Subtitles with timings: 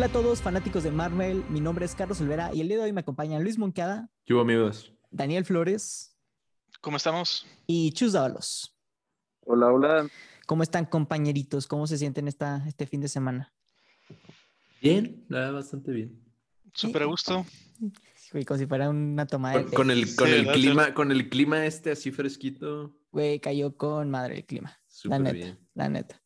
[0.00, 1.44] Hola a todos, fanáticos de Marvel.
[1.50, 4.08] Mi nombre es Carlos Olvera y el día de hoy me acompañan Luis Moncada.
[4.24, 4.94] ¿Qué amigos?
[5.10, 6.16] Daniel Flores.
[6.80, 7.46] ¿Cómo estamos?
[7.66, 8.74] Y Chus Dávalos.
[9.44, 10.08] Hola, hola.
[10.46, 11.66] ¿Cómo están, compañeritos?
[11.66, 13.52] ¿Cómo se sienten esta, este fin de semana?
[14.80, 16.18] Bien, nada, bastante bien.
[16.72, 17.44] Súper a gusto.
[18.32, 19.64] Güey, como si fuera una toma de.
[19.64, 22.96] Con, con el, con el clima, con el clima este así fresquito.
[23.12, 24.80] Güey, cayó con madre el clima.
[24.86, 25.58] Súper la neta, bien.
[25.74, 26.22] la neta.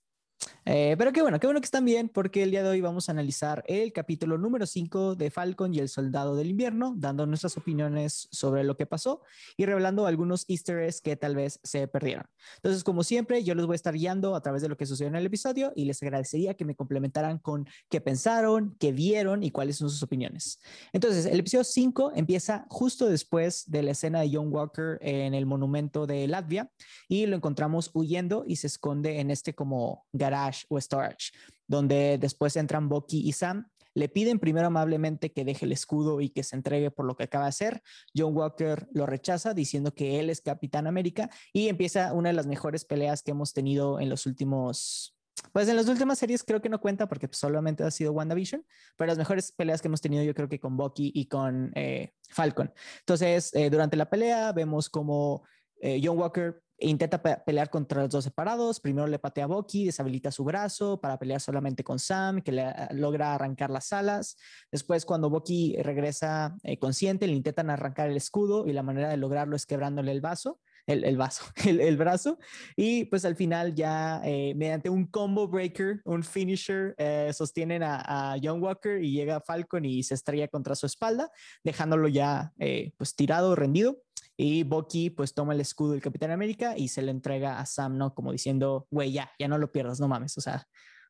[0.66, 3.08] Eh, pero qué bueno, qué bueno que están bien, porque el día de hoy vamos
[3.08, 7.58] a analizar el capítulo número 5 de Falcon y el Soldado del Invierno, dando nuestras
[7.58, 9.20] opiniones sobre lo que pasó
[9.58, 12.24] y revelando algunos easter eggs que tal vez se perdieron.
[12.56, 15.08] Entonces, como siempre, yo les voy a estar guiando a través de lo que sucedió
[15.08, 19.50] en el episodio y les agradecería que me complementaran con qué pensaron, qué vieron y
[19.50, 20.60] cuáles son sus opiniones.
[20.94, 25.44] Entonces, el episodio 5 empieza justo después de la escena de John Walker en el
[25.44, 26.70] monumento de Latvia
[27.06, 31.32] y lo encontramos huyendo y se esconde en este como garage o storage,
[31.66, 33.68] donde después entran Bucky y Sam.
[33.96, 37.24] Le piden primero amablemente que deje el escudo y que se entregue por lo que
[37.24, 37.82] acaba de hacer.
[38.16, 42.46] John Walker lo rechaza diciendo que él es Capitán América y empieza una de las
[42.46, 45.14] mejores peleas que hemos tenido en los últimos
[45.52, 48.64] pues en las últimas series creo que no cuenta porque solamente ha sido WandaVision,
[48.96, 52.12] pero las mejores peleas que hemos tenido yo creo que con Bucky y con eh,
[52.30, 52.72] Falcon.
[53.00, 55.44] Entonces, eh, durante la pelea vemos como
[55.84, 58.80] eh, John Walker intenta pe pelear contra los dos separados.
[58.80, 62.72] Primero le patea a Bucky, deshabilita su brazo para pelear solamente con Sam, que le
[62.92, 64.36] logra arrancar las alas.
[64.72, 69.18] Después, cuando Bucky regresa eh, consciente, le intentan arrancar el escudo y la manera de
[69.18, 70.58] lograrlo es quebrándole el vaso.
[70.86, 72.38] El, vaso, el, brazo.
[72.76, 78.32] Y pues al final ya eh, mediante un combo breaker, un finisher, eh, sostienen a,
[78.32, 81.30] a, John Walker y llega Falcon y se estrella contra su espalda,
[81.62, 84.02] dejándolo ya eh, pues tirado, rendido.
[84.36, 87.96] Y Bucky pues toma el escudo del Capitán América y se le entrega a Sam,
[87.96, 88.14] ¿no?
[88.14, 90.36] Como diciendo, güey, ya, ya no lo pierdas, no mames.
[90.38, 90.66] O sea,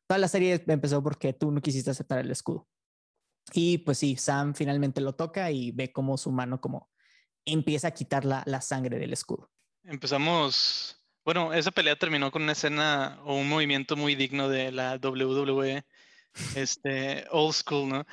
[0.07, 2.67] toda la serie empezó porque tú no quisiste aceptar el escudo.
[3.53, 6.89] Y pues sí, Sam finalmente lo toca y ve como su mano como
[7.45, 9.49] empieza a quitar la, la sangre del escudo.
[9.83, 14.99] Empezamos, bueno, esa pelea terminó con una escena o un movimiento muy digno de la
[15.01, 15.85] WWE,
[16.55, 18.05] este, old school, ¿no?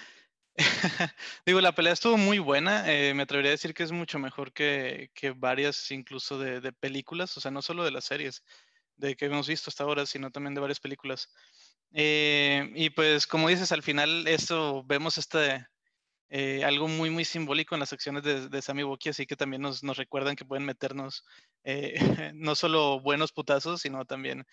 [1.46, 2.90] Digo, la pelea estuvo muy buena.
[2.92, 6.72] Eh, me atrevería a decir que es mucho mejor que, que varias, incluso de, de,
[6.72, 8.42] películas, o sea, no solo de las series
[8.96, 11.28] de que hemos visto hasta ahora, sino también de varias películas.
[11.92, 15.66] Eh, y pues, como dices, al final esto vemos este,
[16.30, 19.62] eh, algo muy, muy simbólico en las acciones de, de Sammy Bucky, así que también
[19.62, 21.24] nos, nos recuerdan que pueden meternos
[21.64, 21.94] eh,
[22.34, 24.44] no solo buenos putazos, sino también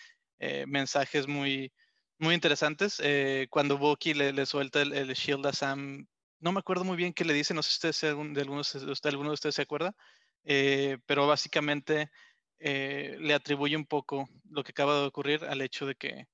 [0.68, 1.70] mensajes muy,
[2.20, 3.02] muy interesantes.
[3.04, 6.08] Eh, cuando Bucky le, le suelta el, el, shield a Sam,
[6.40, 9.10] no me acuerdo muy bien qué le dice, no sé si usted, de algunos, usted,
[9.10, 9.96] alguno de ustedes se acuerda,
[10.44, 12.12] eh, pero básicamente
[12.60, 16.28] eh, le atribuye un poco lo que acaba de ocurrir al hecho de que,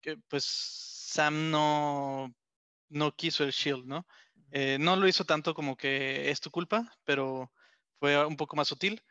[0.00, 2.34] que pues Sam no,
[2.88, 4.06] no quiso el shield, ¿no?
[4.50, 7.52] Eh, no lo hizo tanto como que es tu culpa, pero
[8.00, 9.02] fue un poco más sutil.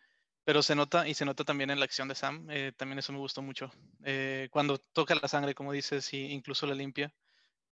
[0.48, 3.12] Pero se nota y se nota también en la acción de Sam, eh, también eso
[3.12, 3.70] me gustó mucho.
[4.06, 7.14] Eh, cuando toca la sangre, como dices, y incluso la limpia,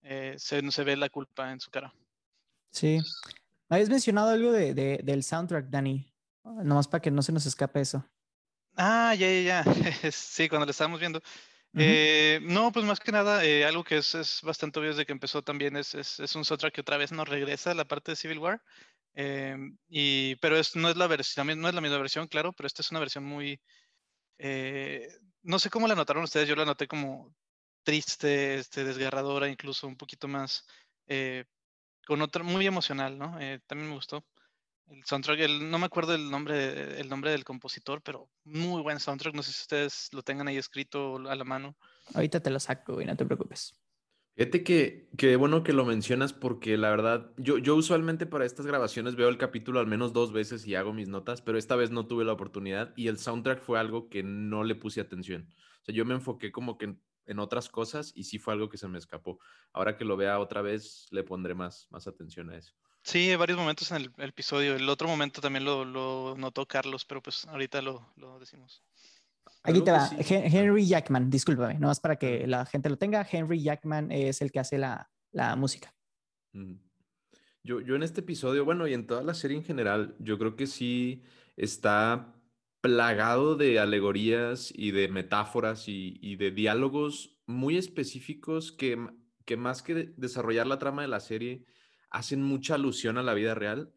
[0.02, 1.94] eh, se, se, ve la culpa en su cara.
[2.72, 3.00] Sí.
[3.70, 7.80] Habías mencionado algo de, de, del soundtrack, Dani, nomás para que no se nos escape
[7.80, 8.06] eso.
[8.76, 9.64] Ah, ya, ya, ya.
[10.12, 11.22] sí, cuando lo estábamos viendo.
[11.74, 12.42] Uh -huh.
[12.42, 15.78] no, pues más que nada, algo que es, es, bastante obvio desde que empezó también
[15.78, 18.40] es, es, es un soundtrack que otra vez nos regresa a la parte de Civil
[18.40, 18.62] War.
[19.16, 22.68] Eh, y, pero es, no, es la versión, no es la misma versión, claro, pero
[22.68, 23.60] esta es una versión muy...
[24.38, 25.08] Eh,
[25.44, 27.34] no sé cómo la notaron ustedes, yo la noté como
[27.84, 30.66] triste, este, desgarradora, incluso un poquito más...
[31.08, 31.46] Eh,
[32.06, 33.40] con otra, muy emocional, ¿no?
[33.40, 34.24] Eh, también me gustó.
[34.88, 39.00] El soundtrack, el, no me acuerdo el nombre, el nombre del compositor, pero muy buen
[39.00, 39.34] soundtrack.
[39.34, 41.76] No sé si ustedes lo tengan ahí escrito a la mano.
[42.14, 43.74] Ahorita te lo saco, y no te preocupes.
[44.36, 48.66] Fíjate que, que bueno que lo mencionas porque la verdad, yo, yo usualmente para estas
[48.66, 51.90] grabaciones veo el capítulo al menos dos veces y hago mis notas, pero esta vez
[51.90, 55.48] no tuve la oportunidad y el soundtrack fue algo que no le puse atención.
[55.82, 56.98] O sea, yo me enfoqué como que
[57.28, 59.40] en, otras cosas y sí fue algo que se me escapó.
[59.72, 62.74] Ahora que lo vea otra vez, le pondré más, más atención a eso.
[63.04, 64.76] Sí, varios momentos en el, el episodio.
[64.76, 68.84] El otro momento también lo, lo notó Carlos, pero pues ahorita lo, lo decimos.
[69.66, 70.16] Aquí te va, sí.
[70.30, 73.28] Henry Jackman, discúlpame, nomás para que la gente lo tenga.
[73.30, 75.94] Henry Jackman es el que hace la, la música.
[77.64, 80.56] Yo, yo en este episodio, bueno, y en toda la serie en general, yo creo
[80.56, 81.24] que sí
[81.58, 82.36] está
[82.82, 89.08] plagado de alegorías y de metáforas y, y de diálogos muy específicos que,
[89.46, 91.66] que más que desarrollar la trama de la serie,
[92.12, 93.92] hacen mucha alusión a la vida real.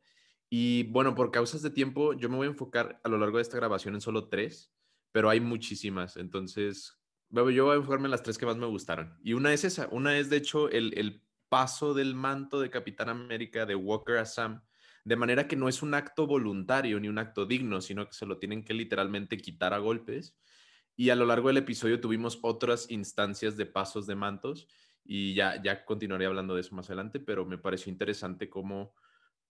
[0.49, 3.43] Y bueno, por causas de tiempo, yo me voy a enfocar a lo largo de
[3.43, 4.73] esta grabación en solo tres
[5.12, 6.16] pero hay muchísimas.
[6.16, 6.99] Entonces,
[7.31, 9.19] yo voy a enfocarme en las tres que más me gustaron.
[9.22, 13.08] Y una es esa, una es de hecho el, el paso del manto de Capitán
[13.08, 14.62] América de Walker a Sam,
[15.05, 18.26] de manera que no es un acto voluntario ni un acto digno, sino que se
[18.26, 20.37] lo tienen que literalmente quitar a golpes.
[20.96, 24.69] Y a lo largo del episodio tuvimos otras instancias de pasos de mantos
[25.05, 28.94] y ya, ya continuaré hablando de eso más adelante, pero me pareció interesante cómo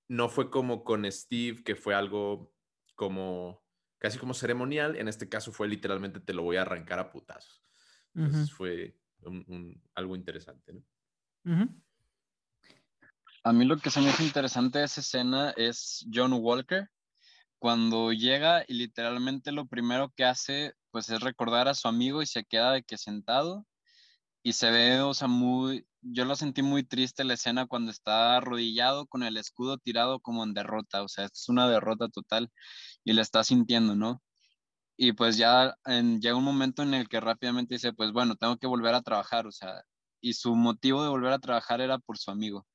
[0.06, 2.54] no fue como con Steve, que fue algo
[2.94, 3.64] como
[3.98, 7.62] casi como ceremonial, en este caso fue literalmente te lo voy a arrancar a putazos.
[8.14, 8.96] Entonces fue
[9.94, 10.82] algo interesante.
[13.44, 16.88] A mí lo que se me hizo interesante de esa escena es John Walker,
[17.58, 22.26] cuando llega y literalmente lo primero que hace pues es recordar a su amigo y
[22.26, 23.66] se queda de que sentado
[24.42, 28.36] y se ve, o sea, muy, yo lo sentí muy triste la escena cuando está
[28.36, 32.50] arrodillado con el escudo tirado como en derrota, o sea, es una derrota total
[33.08, 34.22] y la está sintiendo, ¿no?
[34.98, 38.66] Y pues ya llega un momento en el que rápidamente dice, pues bueno, tengo que
[38.66, 39.82] volver a trabajar, o sea,
[40.20, 42.66] y su motivo de volver a trabajar era por su amigo.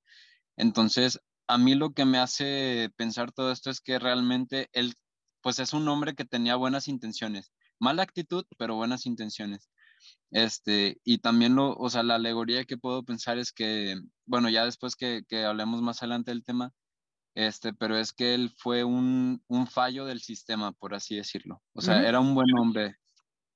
[0.58, 4.96] Entonces, a mí lo que me hace pensar todo esto es que realmente él,
[5.42, 9.70] pues es un hombre que tenía buenas intenciones, mala actitud, pero buenas intenciones.
[10.32, 14.66] Este, y también lo, o sea, la alegoría que puedo pensar es que, bueno, ya
[14.66, 16.74] después que, que hablemos más adelante del tema,
[17.36, 21.62] este, pero es que él fue un, un fallo del sistema, por así decirlo.
[21.74, 22.98] O sea, era un buen hombre,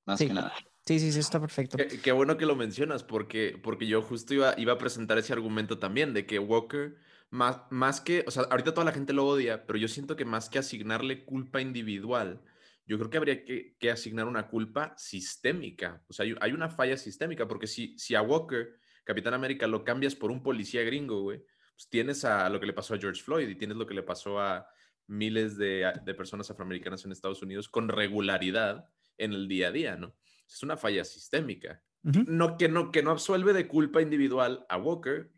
[0.06, 0.54] más que nada.
[0.86, 1.78] Sí, sí, sí, está perfecto.
[2.02, 5.80] Qué, bueno que lo mencionas, porque, porque yo justo iba, iba a presentar ese argumento
[5.80, 6.96] también, de que Walker,
[7.30, 10.24] más, más que, o sea, ahorita toda la gente lo odia, pero yo siento que
[10.24, 12.42] más que asignarle culpa individual,
[12.86, 16.02] yo creo que habría que, que asignar una culpa sistémica.
[16.08, 19.84] O sea, hay, hay, una falla sistémica, porque si, si a Walker, Capitán América, lo
[19.84, 21.44] cambias por un policía gringo, güey,
[21.78, 24.04] pues tienes a lo que le pasó a George Floyd y tienes lo que le
[24.04, 24.68] pasó a
[25.08, 29.96] miles de, de personas afroamericanas en Estados Unidos con regularidad en el día a día,
[29.96, 30.14] ¿no?
[30.48, 31.82] es una falla sistémica.
[32.04, 35.32] no, que no, que no absuelve de culpa individual a Walker,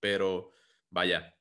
[0.00, 0.52] pero
[0.90, 1.34] vaya.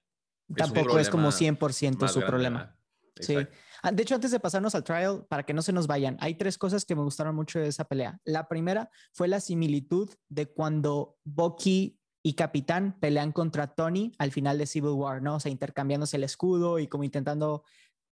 [0.56, 2.78] Tampoco es, como 100% su problema.
[3.20, 3.36] Sí.
[3.82, 6.36] Ah, de hecho, antes de pasarnos al trial, para que no se nos vayan, hay
[6.36, 8.20] tres cosas que me gustaron mucho de esa pelea.
[8.26, 14.58] La primera fue la similitud de cuando Bucky y Capitán pelean contra Tony al final
[14.58, 15.36] de Civil War, ¿no?
[15.36, 17.64] O sea, intercambiándose el escudo y como intentando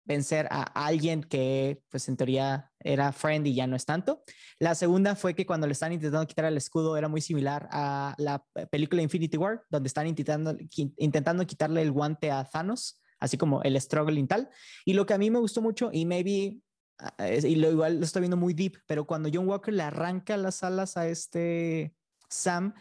[0.03, 4.21] vencer a alguien que pues en teoría era friend y ya no es tanto.
[4.59, 8.13] La segunda fue que cuando le están intentando quitar el escudo era muy similar a
[8.19, 10.55] la película Infinity War, donde están intentando,
[10.97, 14.47] intentando quitarle el guante a Thanos, así como el struggling tal.
[14.85, 16.59] Y lo que a mí me gustó mucho, y maybe,
[16.99, 20.37] ah, y lo igual lo estoy viendo muy deep, pero cuando John Walker le arranca
[20.37, 21.95] las alas a este
[22.29, 22.75] Sam,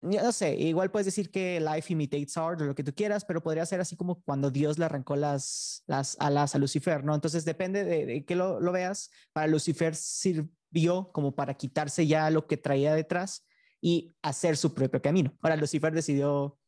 [0.00, 3.42] no sé, igual puedes decir que life imitates art o lo que tú quieras, pero
[3.42, 7.14] podría ser así como cuando Dios le arrancó las, las alas a Lucifer, ¿no?
[7.14, 9.10] Entonces depende de, de que lo, lo, veas.
[9.32, 13.46] Para Lucifer sirvió como para quitarse ya lo que traía detrás
[13.80, 15.36] y hacer su propio camino.
[15.42, 16.58] Ahora Lucifer decidió,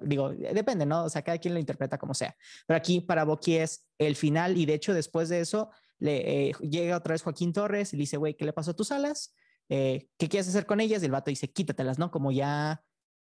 [0.00, 1.04] digo, depende, ¿no?
[1.04, 2.34] O sea, cada quien lo interpreta como sea.
[2.66, 6.52] Pero aquí para Bucky es el final y de hecho después de eso le eh,
[6.62, 9.34] llega otra vez Joaquín Torres y le dice, güey, ¿qué le pasó a tus alas?
[9.70, 11.00] Eh, ¿qué quieres hacer con ellas?
[11.02, 12.10] Y el vato dice, quítatelas, ¿no?
[12.10, 12.84] Como ya,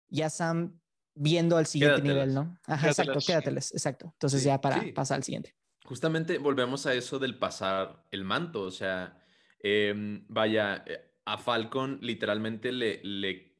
[0.08, 0.78] ya Sam
[1.14, 2.58] viendo al siguiente nivel, ¿no?
[2.66, 4.10] Ajá, exacto, quédatelas, exacto.
[4.12, 5.56] Entonces ya para pasar al siguiente.
[5.84, 9.18] Justamente volvemos a eso del pasar el manto, o sea,
[9.58, 13.56] em, vaya, eh, a Falcon literalmente le, le,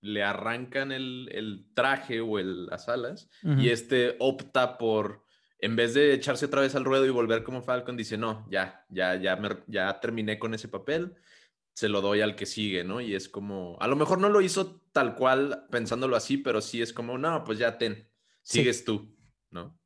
[0.00, 5.24] le arrancan el, el, traje o el, las alas y este opta por,
[5.60, 8.84] en vez de echarse otra vez al ruedo y volver como Falcon, dice, no, ya,
[8.88, 11.16] ya, ya, ya terminé con ese papel,
[11.78, 13.00] se lo doy al que sigue, ¿no?
[13.00, 16.82] Y es como, a lo mejor no lo hizo tal cual pensándolo así, pero sí
[16.82, 18.10] es como, no, pues ya ten,
[18.42, 19.16] sigues tú,
[19.52, 19.78] ¿no?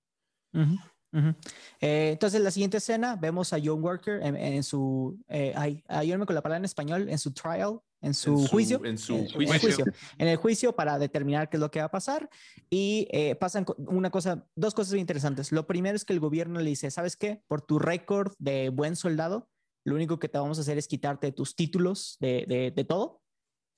[1.83, 6.25] Eh, entonces, en la siguiente escena vemos a John Walker en, su, eh, ay, ayúdame
[6.25, 8.83] con la palabra en español, en su trial, en su, juicio.
[8.87, 9.85] En su juicio.
[10.17, 12.31] En el juicio para determinar qué es lo que va a pasar.
[12.71, 15.53] Y eh, pasan una cosa, dos cosas muy interesantes.
[15.53, 17.43] Lo primero es que el gobierno le dice, ¿sabes qué?
[17.49, 19.52] Por tu récord de buen soldado,
[19.85, 23.23] lo único que te vamos a hacer es quitarte tus títulos de, de, todo.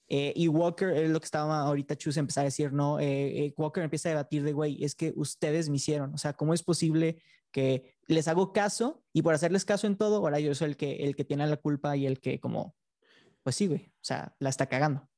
[0.08, 3.54] Eh, y Walker es lo que estaba ahorita Chus empezar a decir, no, eh, eh,
[3.56, 6.62] Walker empieza a debatir de, güey, es que ustedes me hicieron, o sea, ¿cómo es
[6.62, 10.76] posible que les hago caso y por hacerles caso en todo, ahora yo soy el
[10.76, 12.76] que, el que tiene la culpa y el que como,
[13.42, 15.08] pues sí, güey, o sea, la está cagando.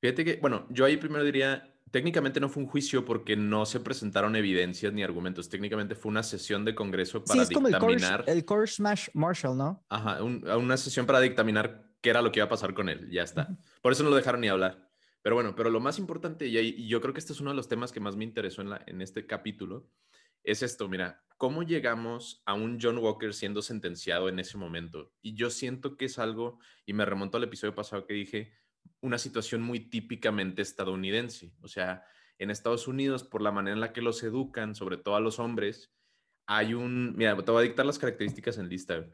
[0.00, 3.78] Fíjate que, bueno, yo ahí primero diría, técnicamente no fue un juicio porque no se
[3.78, 5.48] presentaron evidencias ni argumentos.
[5.48, 8.24] Técnicamente fue una sesión de Congreso para sí, es dictaminar.
[8.24, 9.86] Como el Core Smash Marshall, ¿no?
[9.88, 13.08] Ajá, una sesión para dictaminar qué era lo que iba a pasar con él.
[13.12, 13.56] Ya está.
[13.80, 14.90] Por eso no lo dejaron ni hablar.
[15.22, 17.68] Pero bueno, pero lo más importante, y, yo creo que este es uno de los
[17.68, 19.88] temas que más me interesó en, la, en este capítulo,
[20.42, 25.12] es esto, mira, ¿cómo llegamos a un John Walker siendo sentenciado en ese momento?
[25.22, 28.52] Y yo siento que es algo, y me remonto al episodio pasado que dije,
[29.04, 31.52] una situación muy típicamente estadounidense.
[31.60, 32.04] O sea,
[32.38, 35.38] en Estados Unidos, por la manera en la que los educan, sobre todo a los
[35.38, 35.92] hombres,
[36.46, 39.06] hay un, mira, te voy a dictar las características en lista.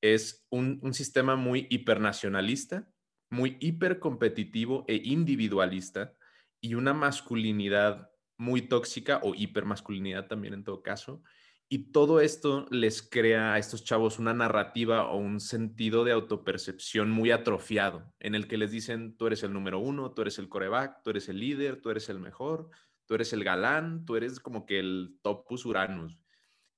[0.00, 2.88] Es un, sistema muy hipernacionalista,
[3.28, 6.14] muy hipercompetitivo e individualista
[6.62, 11.22] y una masculinidad muy tóxica o hipermasculinidad también en todo caso.
[11.68, 17.10] Y todo esto les crea a estos chavos una narrativa o un sentido de autopercepción
[17.10, 20.48] muy atrofiado, en el que les dicen, tú eres el número uno, tú eres el
[20.48, 22.70] coreback, tú eres el líder, tú eres el mejor,
[23.04, 26.20] tú eres el galán, tú eres como que el topus uranus.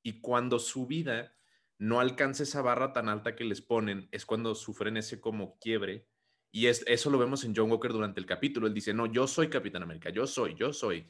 [0.02, 1.34] Y cuando su vida
[1.76, 6.08] no alcanza esa barra tan alta que les ponen, es cuando sufren ese como quiebre.
[6.50, 8.66] Y es, eso lo vemos en John Walker durante el capítulo.
[8.66, 11.06] Él dice, no, yo soy Capitán América, yo soy, yo soy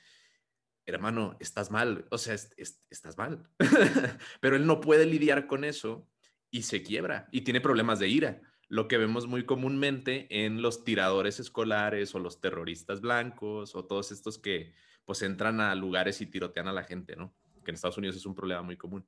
[0.94, 3.48] hermano, estás mal, o sea, estás mal.
[4.40, 6.08] Pero él no puede lidiar con eso
[6.50, 10.84] y se quiebra y tiene problemas de ira, lo que vemos muy comúnmente en los
[10.84, 16.26] tiradores escolares o los terroristas blancos o todos estos que pues entran a lugares y
[16.26, 17.34] tirotean a la gente, ¿no?
[17.64, 19.06] Que en Estados Unidos es un problema muy común.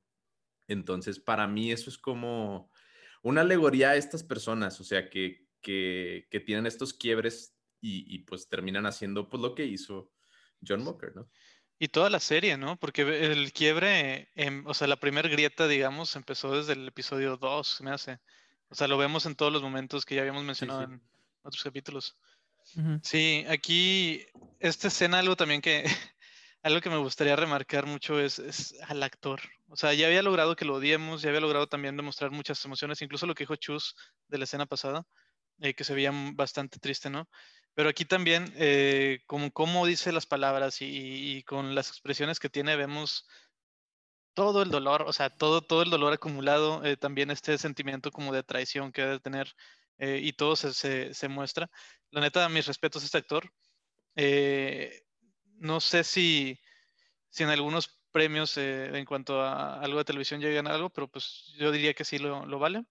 [0.67, 2.71] Entonces, para mí eso es como
[3.21, 8.85] una alegoría a estas personas, o sea, que, que, tienen estos quiebres y, pues terminan
[8.85, 10.11] haciendo pues lo que hizo
[10.65, 11.29] John Walker, ¿no?
[11.81, 12.77] Y toda la serie, ¿no?
[12.77, 14.29] Porque el quiebre,
[14.65, 18.19] o sea, la primera grieta, digamos, empezó desde el episodio 2, me hace.
[18.69, 21.01] O sea, lo vemos en todos los momentos que ya habíamos mencionado en
[21.41, 22.19] otros capítulos.
[23.01, 24.23] Sí, aquí,
[24.59, 25.83] esta escena, algo también que,
[26.61, 29.41] algo que me gustaría remarcar mucho es, es, al actor.
[29.67, 33.01] O sea, ya había logrado que lo odiemos, ya había logrado también demostrar muchas emociones,
[33.01, 33.95] incluso lo que dijo Chus
[34.27, 35.07] de la escena pasada,
[35.61, 37.27] eh, que se veía bastante triste, ¿no?
[37.81, 39.21] Pero aquí también, eh,
[39.87, 43.27] dice las palabras y, con las expresiones que tiene, vemos
[44.35, 48.33] todo el dolor, o sea, todo, todo el dolor acumulado, eh, también este sentimiento como
[48.33, 49.55] de traición que debe tener
[49.97, 51.71] eh, y todo se, se, muestra.
[52.11, 53.51] La neta, mis respetos a este actor.
[55.57, 56.59] no sé si,
[57.31, 61.51] si en algunos premios en cuanto a algo de televisión llegan a algo, pero pues
[61.57, 62.85] yo diría que sí lo, lo vale.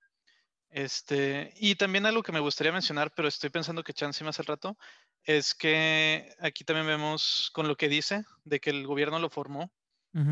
[0.71, 4.47] Este, y también algo que me gustaría mencionar, pero estoy pensando que chance más al
[4.47, 4.79] rato,
[5.25, 9.73] es que aquí también vemos con lo que dice de que el gobierno lo formó,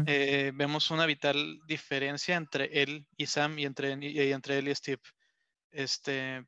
[0.06, 4.74] eh, vemos una vital diferencia entre él y Sam y entre, y, entre él y
[4.74, 5.02] Steve.
[5.70, 6.44] Este,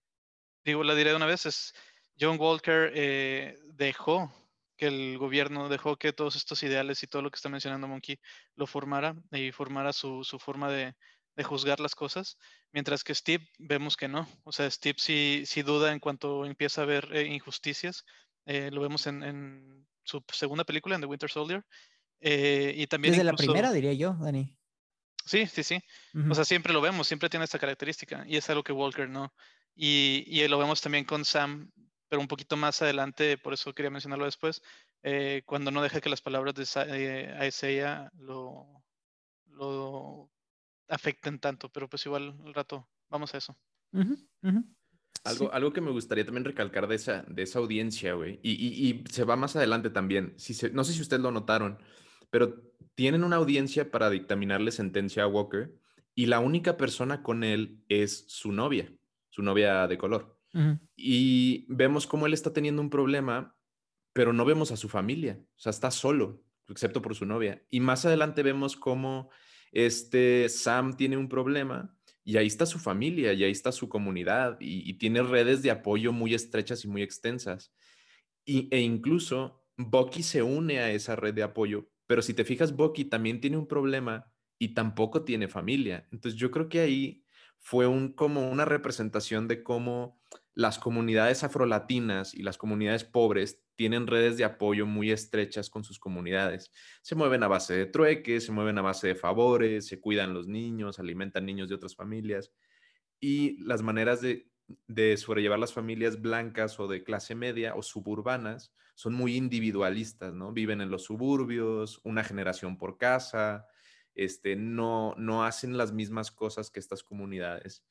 [0.64, 1.73] digo, la diré de una vez, es
[2.18, 4.32] John Walker eh, dejó
[4.76, 8.18] que el gobierno dejó que todos estos ideales y todo lo que está mencionando Monkey
[8.56, 10.97] lo formara y formara su, su forma de,
[11.40, 12.37] de juzgar las cosas,
[12.70, 14.28] mientras que Steve vemos que no.
[14.44, 18.04] O sea, Steve sí, sí duda en cuanto empieza a ver eh, injusticias.
[18.44, 21.64] Eh, lo vemos en, su segunda película, en The Winter Soldier.
[22.20, 24.54] Eh, y también Desde la primera, diría yo, Dani.
[25.25, 25.82] Sí, sí, sí.
[26.28, 29.32] O sea, siempre lo vemos, siempre tiene esta característica y es algo que Walker no.
[29.75, 31.70] Y, y lo vemos también con Sam,
[32.11, 34.61] pero un poquito más adelante, por eso quería mencionarlo después,
[35.47, 38.82] cuando no deja que las palabras de Isaiah lo,
[39.47, 40.30] lo
[40.90, 43.56] afecten tanto, pero pues igual al rato vamos a eso.
[45.25, 49.04] Algo, algo que me gustaría también recalcar de esa, de esa audiencia, güey, y, y,
[49.11, 50.35] se va más adelante también.
[50.38, 51.78] Si no sé si ustedes lo notaron,
[52.30, 52.62] pero
[52.94, 55.75] tienen una audiencia para dictaminarle sentencia a Walker
[56.14, 58.92] y la única persona con él es su novia,
[59.28, 60.38] su novia de color.
[60.97, 63.56] Y vemos cómo él está teniendo un problema,
[64.12, 67.62] pero no vemos a su familia, o sea, está solo, excepto por su novia.
[67.70, 69.30] Y más adelante vemos cómo
[69.73, 74.57] este Sam tiene un problema y ahí está su familia, y ahí está su comunidad,
[74.61, 77.73] y, tiene redes de apoyo muy estrechas y muy extensas.
[78.45, 82.77] Y, e incluso Bucky se une a esa red de apoyo, pero si te fijas,
[82.77, 86.07] Bucky también tiene un problema y tampoco tiene familia.
[86.12, 87.25] Entonces yo creo que ahí
[87.59, 90.21] fue un, como una representación de cómo
[90.55, 95.99] las comunidades afrolatinas y las comunidades pobres tienen redes de apoyo muy estrechas con sus
[95.99, 96.71] comunidades.
[97.01, 100.47] Se mueven a base de trueques, se mueven a base de favores, se cuidan los
[100.47, 102.53] niños, alimentan niños de otras familias.
[103.21, 104.51] Y las maneras de,
[104.87, 110.53] de sobrellevar las familias blancas o de clase media o suburbanas son muy individualistas, ¿no?
[110.53, 113.67] Viven en los suburbios, una generación por casa,
[114.15, 117.83] este, no, no hacen las mismas cosas que estas comunidades.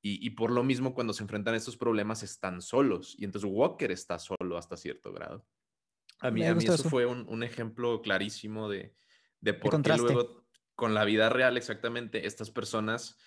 [0.00, 3.16] Y, por lo mismo, cuando se enfrentan a estos problemas, están solos.
[3.18, 5.44] Y entonces Walker está solo hasta cierto grado.
[6.20, 8.94] A mí, a mí eso, fue un, ejemplo clarísimo de,
[9.40, 13.18] de por qué luego, con la vida real, exactamente, estas personas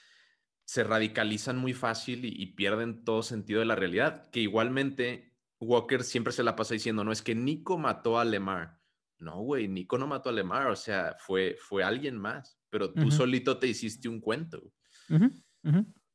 [0.64, 4.30] se radicalizan muy fácil y, pierden todo sentido de la realidad.
[4.32, 8.80] Que igualmente Walker siempre se la pasa diciendo, no, es que Nico mató a Lemar.
[9.20, 13.12] No, güey, Nico no mató a Lemar, o sea, fue, fue alguien más, pero tú
[13.12, 14.64] solito te hiciste un cuento.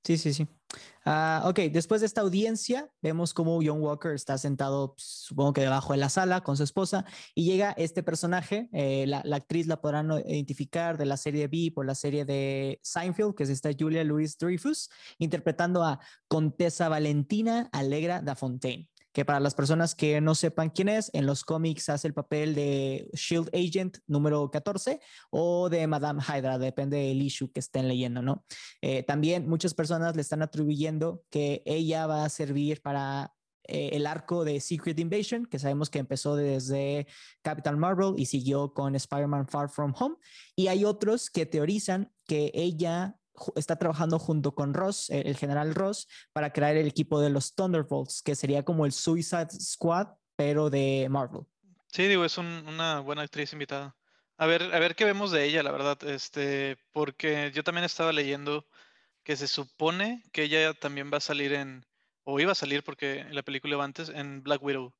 [0.06, 0.46] Sí, sí, sí.
[1.04, 5.62] Ah, ok, después de esta audiencia, vemos cómo John Walker está sentado, pues, supongo que
[5.62, 9.80] debajo de la sala con su esposa, y llega este personaje, eh, la, actriz la
[9.80, 14.04] podrán identificar de la serie B por la serie de Seinfeld, que es esta Julia
[14.04, 15.98] Louis Dreyfus, interpretando a
[16.28, 21.24] Contesa Valentina Alegra da Fontaine que para las personas que no sepan quién es, en
[21.24, 26.98] los cómics hace el papel de Shield Agent número 14 o de Madame Hydra, depende
[26.98, 28.44] del issue que estén leyendo, ¿no?
[28.82, 33.32] Eh, también muchas personas le están atribuyendo que ella va a servir para
[33.64, 37.06] eh, el arco de Secret Invasion, que sabemos que empezó desde
[37.40, 40.16] Captain Marvel y siguió con Spider-Man Far From Home.
[40.54, 43.16] Y hay otros que teorizan que ella
[43.54, 48.22] está trabajando junto con Ross, el general Ross, para crear el equipo de los Thunderbolts,
[48.22, 51.42] que sería como el Suicide Squad, pero de Marvel.
[51.88, 53.96] Sí, digo, es una buena actriz invitada.
[54.38, 58.12] A ver, a ver qué vemos de ella, la verdad, este, porque yo también estaba
[58.12, 58.66] leyendo
[59.22, 61.86] que se supone que ella también va a salir en,
[62.22, 64.94] o iba a salir porque en la película iba antes, en Black Widow.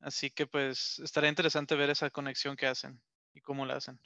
[0.00, 3.00] Así que pues estaría interesante ver esa conexión que hacen
[3.34, 4.00] y cómo la hacen.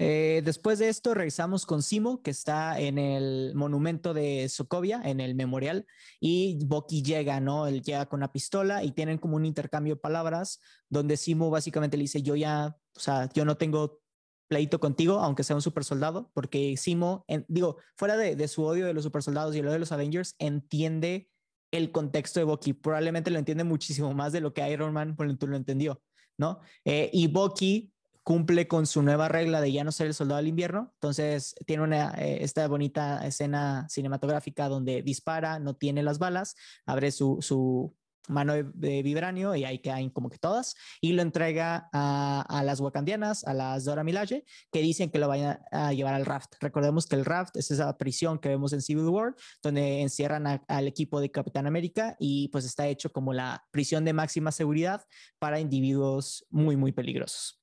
[0.00, 5.18] Eh, después de esto, regresamos con Simo, que está en el monumento de Sokovia, en
[5.18, 5.86] el memorial,
[6.20, 7.66] y Bucky llega, ¿no?
[7.66, 11.96] Él llega con una pistola y tienen como un intercambio de palabras, donde Simo básicamente
[11.96, 14.00] le dice, yo ya, o sea, yo no tengo
[14.46, 18.94] pleito contigo, aunque sea un super soldado, porque Simo, digo, fuera de, su odio de
[18.94, 21.28] los super soldados y el odio de los Avengers, entiende
[21.72, 22.72] el contexto de Bucky.
[22.72, 26.00] Probablemente lo entiende muchísimo más de lo que Iron Man por lo entendió,
[26.38, 26.60] ¿no?
[26.84, 27.92] Eh, y Bucky
[28.28, 30.90] cumple con su nueva regla de ya no ser el soldado del invierno.
[30.96, 36.54] Entonces tiene una, eh, esta bonita escena cinematográfica donde dispara, no tiene las balas,
[36.84, 37.96] abre su, su
[38.28, 42.80] mano de, vibranio y ahí caen como que todas y lo entrega a, a, las
[42.80, 46.52] wakandianas, a las Dora Milaje, que dicen que lo vayan a llevar al raft.
[46.60, 50.86] Recordemos que el raft es esa prisión que vemos en Civil War, donde encierran al
[50.86, 55.06] equipo de Capitán América y pues está hecho como la prisión de máxima seguridad
[55.38, 57.58] para individuos muy, muy peligrosos.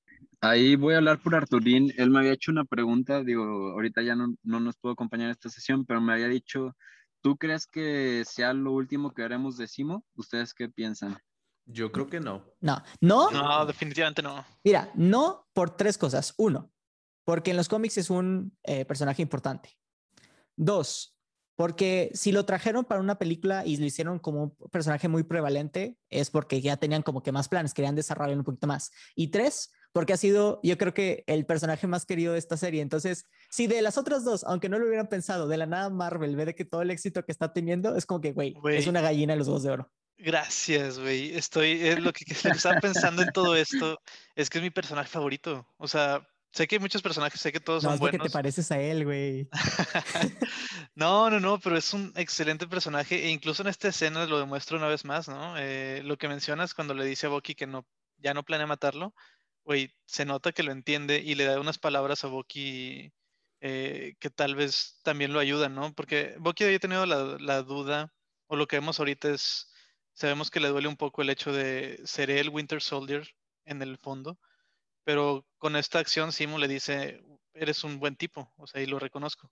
[0.46, 1.92] Ahí voy a hablar por Arturín.
[1.98, 5.32] Él me había hecho una pregunta, digo, ahorita ya no, no nos puedo acompañar en
[5.32, 6.76] esta sesión, pero me había dicho,
[7.22, 10.06] ¿tú crees que sea lo último que haremos de Simo?
[10.14, 11.18] ¿Ustedes qué piensan?
[11.66, 12.46] Yo creo que no.
[12.62, 13.32] No, no.
[13.32, 14.46] No, definitivamente no.
[14.64, 16.36] Mira, no por tres cosas.
[16.38, 16.72] Uno,
[17.24, 19.76] porque en los cómics es un eh, personaje importante.
[20.56, 21.18] Dos,
[21.56, 25.98] porque si lo trajeron para una película y lo hicieron como un personaje muy prevalente,
[26.10, 28.92] es porque ya tenían como que más planes, querían desarrollar un poquito más.
[29.16, 32.82] Y tres, porque ha sido, yo creo que el personaje más querido de esta serie.
[32.82, 36.36] Entonces, si de las otras dos, aunque no lo hubieran pensado, de la nada Marvel
[36.36, 39.00] ve de que todo el éxito que está teniendo es como que, güey, es una
[39.00, 39.90] gallina de los dos de oro.
[40.18, 41.34] Gracias, güey.
[41.34, 43.98] Estoy, es lo que, estaba pensando en todo esto,
[44.36, 45.66] es que es mi personaje favorito.
[45.78, 48.20] O sea, sé que hay muchos personajes, sé que todos son buenos.
[48.22, 49.48] que te pareces a él, güey.
[50.96, 54.78] no, no, no, pero es un excelente personaje e incluso en esta escena lo demuestro
[54.78, 55.58] una vez más, ¿no?
[55.58, 59.14] Eh, lo que mencionas cuando le dice a Bucky que no, ya no planea matarlo
[59.66, 63.12] güey, se nota que lo entiende y le da unas palabras a Bucky
[63.62, 65.94] eh, que tal vez también lo ayudan, ¿no?
[65.94, 68.14] Porque Bucky había tenido la, duda,
[68.48, 69.74] o lo que vemos ahorita es,
[70.14, 73.28] sabemos que le duele un poco el hecho de ser el Winter Soldier
[73.66, 74.40] en el fondo,
[75.04, 77.24] pero con esta acción Simo le dice,
[77.54, 79.52] eres un buen tipo, o sea, y lo reconozco.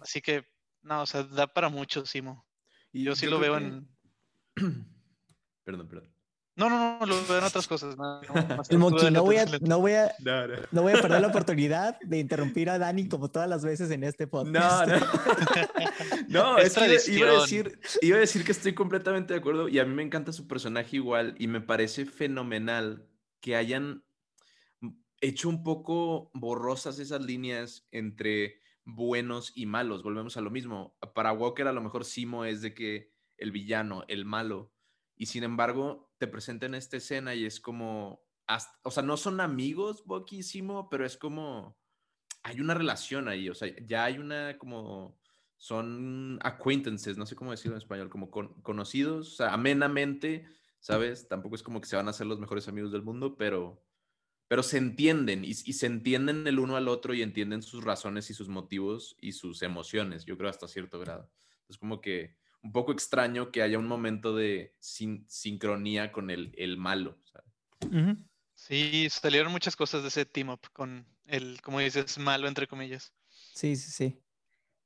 [0.00, 0.44] Así que,
[0.82, 2.44] no, o sea, da para mucho Simo.
[2.92, 3.88] Y yo sí lo veo en...
[5.64, 6.12] perdón, perdón.
[6.54, 7.96] No, no, no, lo veo en otras cosas.
[7.96, 10.14] No, no, voy a, no, voy a,
[10.70, 14.04] no, voy a perder la oportunidad de interrumpir a Dani como todas las veces en
[14.04, 14.86] este podcast.
[14.86, 14.98] No,
[16.28, 16.42] no.
[16.54, 19.78] no, es, que iba a, decir, iba a decir que estoy completamente de acuerdo y
[19.78, 23.08] a mí me encanta su personaje igual y me parece fenomenal
[23.40, 24.04] que hayan
[25.22, 30.02] hecho un poco borrosas esas líneas entre buenos y malos.
[30.02, 30.96] Volvemos a lo mismo.
[31.14, 34.71] Para Walker a lo mejor Simo es de que el villano, el malo,
[35.22, 38.26] y sin embargo te presentan esta escena y es como,
[38.82, 41.78] o sea, no son amigos, boquísimo, pero es como,
[42.42, 45.16] hay una relación ahí, o sea, ya hay una como,
[45.56, 50.44] son acquaintances, no sé cómo decirlo en español, como conocidos, o sea, amenamente,
[50.80, 51.28] ¿sabes?
[51.28, 53.80] Tampoco es como que se van a ser los mejores amigos del mundo, pero,
[54.48, 58.28] pero se entienden y, y, se entienden el uno al otro y entienden sus razones
[58.28, 61.30] y sus motivos y sus emociones, yo creo hasta cierto grado.
[61.68, 66.76] Es como que un poco extraño que haya un momento de sincronía con el, el
[66.76, 67.18] malo.
[68.54, 73.12] Sí, salieron muchas cosas de ese team up con el, como dices, malo entre comillas.
[73.54, 74.22] Sí, sí, sí.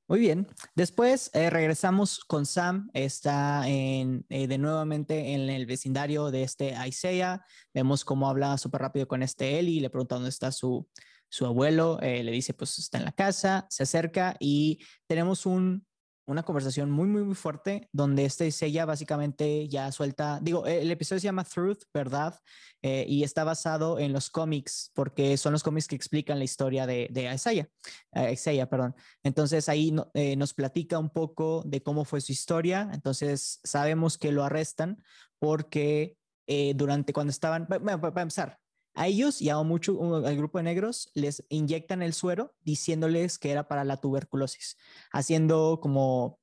[0.08, 0.46] Muy bien.
[0.74, 2.90] Después eh, regresamos con Sam.
[2.94, 7.44] Está en, eh, de nuevamente en el vecindario de este Isaiah.
[7.74, 9.80] Vemos cómo habla súper rápido con este Eli.
[9.80, 10.88] Le pregunta dónde está su,
[11.28, 15.85] Su abuelo eh, le dice, pues está en la casa, se acerca y tenemos un,
[16.26, 21.20] una conversación muy, muy, muy fuerte donde este ella básicamente ya suelta, digo, el episodio
[21.20, 22.38] se llama Truth, ¿verdad?
[22.82, 26.86] Eh, y está basado en los cómics, porque son los cómics que explican la historia
[26.86, 27.68] de, de Isaiah,
[28.12, 28.94] eh, Isaiah, perdón.
[29.22, 29.94] Entonces ahí
[30.36, 32.90] nos platica un poco de cómo fue su historia.
[32.92, 35.02] Entonces sabemos que lo arrestan
[35.38, 36.16] porque
[36.74, 38.58] durante cuando estaban, bueno, para empezar,
[38.96, 43.52] a ellos y a mucho, al grupo de negros les inyectan el suero diciéndoles que
[43.52, 44.78] era para la tuberculosis,
[45.12, 46.40] haciendo como,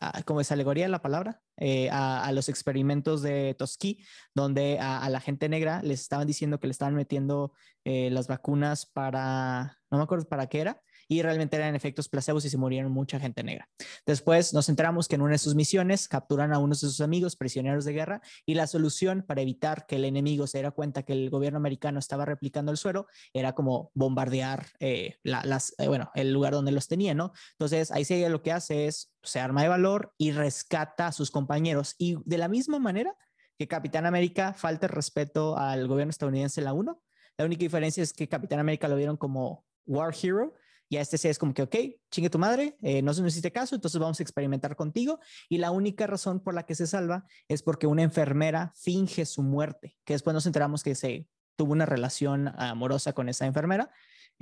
[0.00, 5.20] ah, como es alegoría la palabra, eh, a, los experimentos de Toski, donde a, la
[5.20, 7.52] gente negra les estaban diciendo que le estaban metiendo
[7.84, 12.44] eh, las vacunas para, no me acuerdo para qué era, y realmente eran efectos placebos
[12.46, 13.68] y se murieron mucha gente negra.
[14.06, 17.36] Después nos enteramos que en una de sus misiones capturan a unos de sus amigos
[17.36, 21.12] prisioneros de guerra y la solución para evitar que el enemigo se diera cuenta que
[21.12, 26.32] el gobierno americano estaba replicando el suero era como bombardear eh, las, eh, bueno, el
[26.32, 27.32] lugar donde los tenía, ¿no?
[27.52, 31.30] Entonces ahí sí lo que hace es se arma de valor y rescata a sus
[31.30, 33.14] compañeros y de la misma manera
[33.58, 37.02] que Capitán América falta el respeto al gobierno estadounidense en la 1.
[37.36, 40.54] La única diferencia es que Capitán América lo vieron como War Hero
[40.92, 41.74] y a este sí es como que, ok,
[42.10, 45.20] chingue tu madre, eh, no se necesite caso, entonces vamos a experimentar contigo.
[45.48, 49.42] Y la única razón por la que se salva es porque una enfermera finge su
[49.42, 51.26] muerte, que después nos enteramos que se
[51.56, 53.90] tuvo una relación amorosa con esa enfermera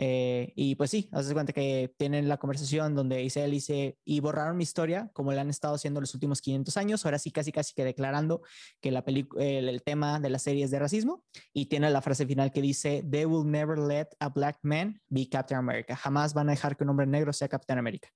[0.02, 4.56] eh, y pues sí, haces cuenta que tienen la conversación donde él dice, y borraron
[4.56, 7.74] mi historia como le han estado haciendo los últimos 500 años, ahora sí casi casi
[7.74, 8.40] que declarando
[8.80, 9.28] que la el,
[9.68, 13.04] el, tema de la serie es de racismo y tiene la frase final que dice,
[13.10, 16.84] they will never let a black man be Captain America, jamás van a dejar que
[16.84, 18.08] un hombre negro sea Captain America.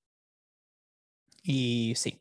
[1.43, 2.19] Y sí,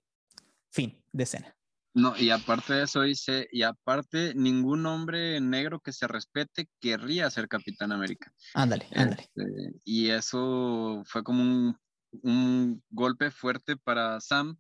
[0.71, 1.55] fin de escena.
[1.93, 7.29] No, y aparte de eso dice, y aparte, ningún hombre negro que se respete querría
[7.29, 8.33] ser Capitán América.
[8.55, 9.21] Ándale, ándale.
[9.21, 11.77] Este, y eso fue como un,
[12.23, 14.57] un, golpe fuerte para Sam,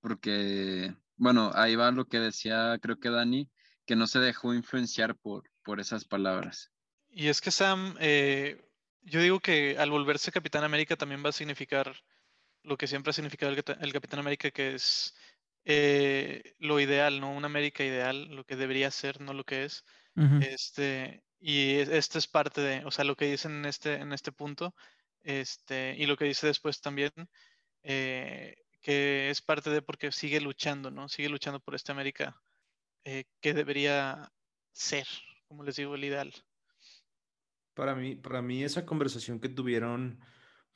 [0.00, 3.48] porque, bueno, ahí va lo que decía, creo que Dani,
[3.86, 6.72] que no se dejó influenciar por, por esas palabras.
[7.08, 8.60] Y es que Sam, eh,
[9.02, 11.94] yo digo que al volverse Capitán América también va a significar
[12.64, 15.14] lo que siempre ha significado el, el Capitán América, que es
[15.68, 17.32] eh, lo ideal, ¿no?
[17.32, 19.84] Una América ideal, lo que debería ser, no lo que es.
[20.40, 24.32] Este, y esto es parte de, o sea, lo que dicen en este, en este
[24.32, 24.74] punto,
[25.22, 27.10] este, y lo que dice después también,
[27.82, 31.08] eh, que es parte de porque sigue luchando, ¿no?
[31.08, 32.40] Sigue luchando por esta América
[33.04, 34.32] eh, que debería
[34.72, 35.06] ser,
[35.48, 36.32] como les digo, el ideal.
[37.74, 40.20] Para mí, para mí esa conversación que tuvieron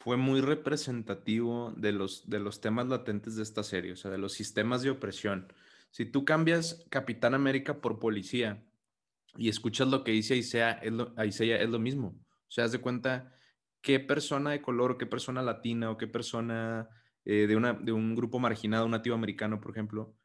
[0.01, 4.17] fue muy representativo de los, de los temas latentes de esta serie, o sea, de
[4.17, 5.53] los sistemas de opresión.
[5.91, 8.65] Si tú cambias Capitán América por policía
[9.37, 12.09] y escuchas lo que dice Isaiah, es lo, es lo mismo.
[12.09, 13.35] O sea, haz de cuenta
[13.83, 16.89] qué persona de color o qué persona latina o qué persona
[17.27, 20.17] eh, de, una, de un grupo marginado, un nativo americano, por ejemplo,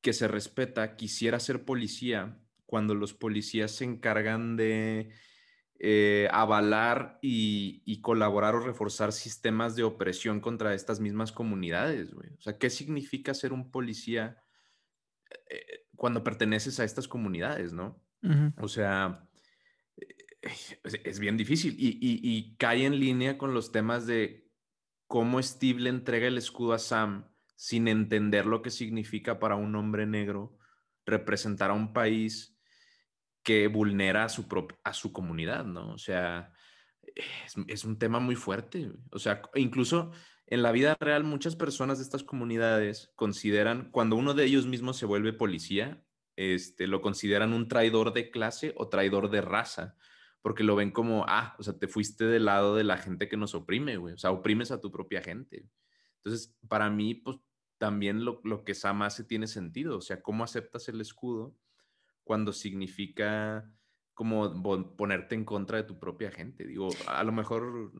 [0.00, 5.12] que se respeta, quisiera ser policía cuando los policías se encargan de
[5.78, 12.56] eh, avalar y, colaborar o reforzar sistemas de opresión contra estas mismas comunidades, O sea,
[12.56, 14.42] ¿qué significa ser un policía
[15.50, 18.02] eh, cuando perteneces a estas comunidades, no?
[18.58, 19.28] O sea,
[19.96, 24.50] eh, es, bien difícil y, cae en línea con los temas de
[25.06, 29.76] cómo Steve le entrega el escudo a Sam sin entender lo que significa para un
[29.76, 30.58] hombre negro
[31.04, 32.55] representar a un país
[33.46, 34.44] que vulnera a su,
[34.82, 35.92] a su comunidad, ¿no?
[35.92, 36.52] O sea,
[37.68, 38.90] es, un tema muy fuerte.
[39.12, 40.10] O sea, incluso
[40.48, 44.96] en la vida real muchas personas de estas comunidades consideran, cuando uno de ellos mismos
[44.96, 46.02] se vuelve policía,
[46.34, 49.94] este, lo consideran un traidor de clase o traidor de raza,
[50.42, 53.36] porque lo ven como, ah, o sea, te fuiste del lado de la gente que
[53.36, 55.68] nos oprime, güey, o sea, oprimes a tu propia gente.
[56.16, 57.36] Entonces, para mí, pues
[57.78, 61.54] también lo, lo que Sam hace tiene sentido, o sea, cómo aceptas el escudo
[62.26, 63.64] cuando significa
[64.12, 64.62] como
[64.96, 66.66] ponerte en contra de tu propia gente.
[66.66, 67.92] Digo, a lo mejor...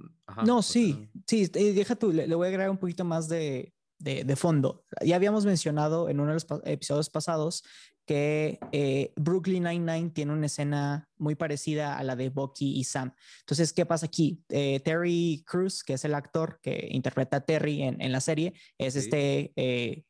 [0.45, 4.85] no, sí, sí, deja tú, le, voy a agregar un poquito más de, de, fondo.
[5.05, 7.62] Ya habíamos mencionado en uno de los episodios pasados
[8.07, 13.12] que eh, Brooklyn Nine-Nine tiene una escena muy parecida a la de Bucky y Sam.
[13.41, 14.43] Entonces, ¿qué pasa aquí?
[14.49, 18.55] Eh, Terry Cruz, que es el actor que interpreta a Terry en, en la serie,
[18.79, 20.06] es este eh,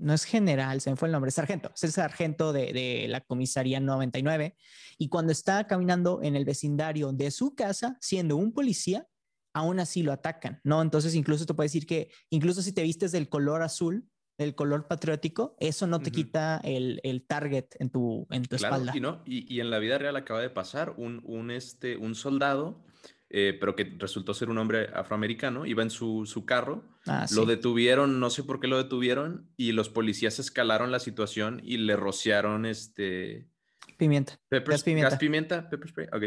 [0.00, 3.80] no es general, se me fue el nombre, sargento, es el sargento de, la comisaría
[3.80, 4.56] 99.
[4.98, 9.06] Y cuando está caminando en el vecindario de su casa, siendo un policía,
[9.52, 10.82] aún así lo atacan, ¿no?
[10.82, 14.08] Entonces, incluso te puede decir que, incluso si te vistes del color azul,
[14.38, 18.92] del color patriótico, eso no te quita el, target en tu, en tu espalda.
[18.96, 22.14] Y, no, y, y, en la vida real acaba de pasar un, un, este, un
[22.14, 22.82] soldado
[23.30, 27.42] eh, pero que resultó ser un hombre afroamericano, iba en su, su carro, Ah, lo
[27.42, 27.48] sí.
[27.48, 31.96] detuvieron, no sé por qué lo detuvieron, y los policías escalaron la situación y le
[31.96, 33.48] rociaron este...
[33.96, 34.38] Pimienta.
[34.48, 35.10] Pepper, Gas pimienta.
[35.10, 36.22] gas pimienta, pepper spray, ok.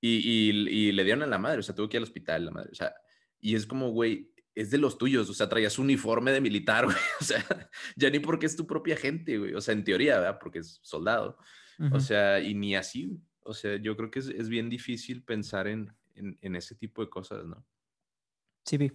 [0.00, 2.44] Y, y- y le dieron a la madre, o sea, tuvo que ir al hospital,
[2.44, 2.92] la madre, o sea,
[3.40, 6.96] y es como, güey, es de los tuyos, o sea, traías uniforme de militar, güey,
[7.20, 7.44] o sea,
[7.96, 10.38] ya ni porque es tu propia gente, güey, o sea, en teoría, ¿verdad?
[10.40, 11.38] Porque es soldado,
[11.78, 12.00] o Ujú.
[12.00, 15.92] sea, y ni así, o sea, yo creo que es, es bien difícil pensar en,
[16.18, 17.64] en, ese tipo de cosas, ¿no?
[18.64, 18.92] Sí, vi.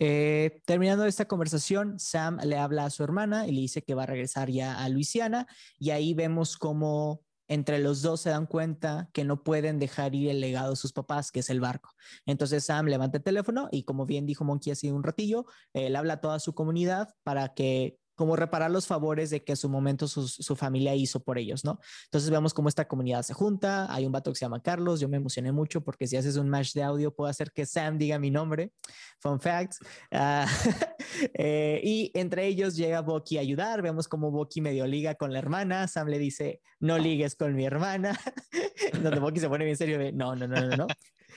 [0.00, 4.04] Eh, terminando esta conversación, Sam le habla a su hermana y le dice que va
[4.04, 5.46] a regresar ya a Luisiana
[5.78, 10.28] y ahí vemos cómo entre los dos se dan cuenta que no pueden dejar ir
[10.28, 11.90] el legado de sus papás, que es el barco.
[12.26, 16.14] Entonces Sam levanta el teléfono y como bien dijo Monkey hace un ratillo, le habla
[16.14, 20.08] a toda su comunidad para que como reparar los favores de que en su momento
[20.08, 21.78] sus- su, familia hizo por ellos, ¿no?
[22.06, 25.08] Entonces vemos cómo esta comunidad se junta, hay un vato que se llama Carlos, yo
[25.08, 28.18] me emocioné mucho porque si haces un match de audio puedo hacer que Sam diga
[28.18, 28.72] mi nombre,
[29.20, 29.78] fun facts,
[30.10, 30.46] Ah,
[31.34, 35.38] eh, y entre ellos llega Bucky a ayudar, vemos cómo Bucky medio liga con la
[35.38, 38.18] hermana, Sam le dice, no ligues con mi hermana,
[39.00, 40.86] donde Bucky se pone bien serio de, no, no, no, no, no,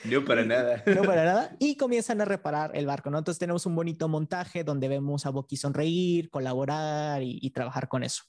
[0.04, 0.82] No, para nada.
[0.86, 1.56] no para nada.
[1.58, 3.18] Y comienzan a reparar el barco, ¿no?
[3.18, 8.02] Entonces tenemos un bonito montaje donde vemos a Bucky sonreír, colaborar y, y trabajar con
[8.02, 8.24] eso.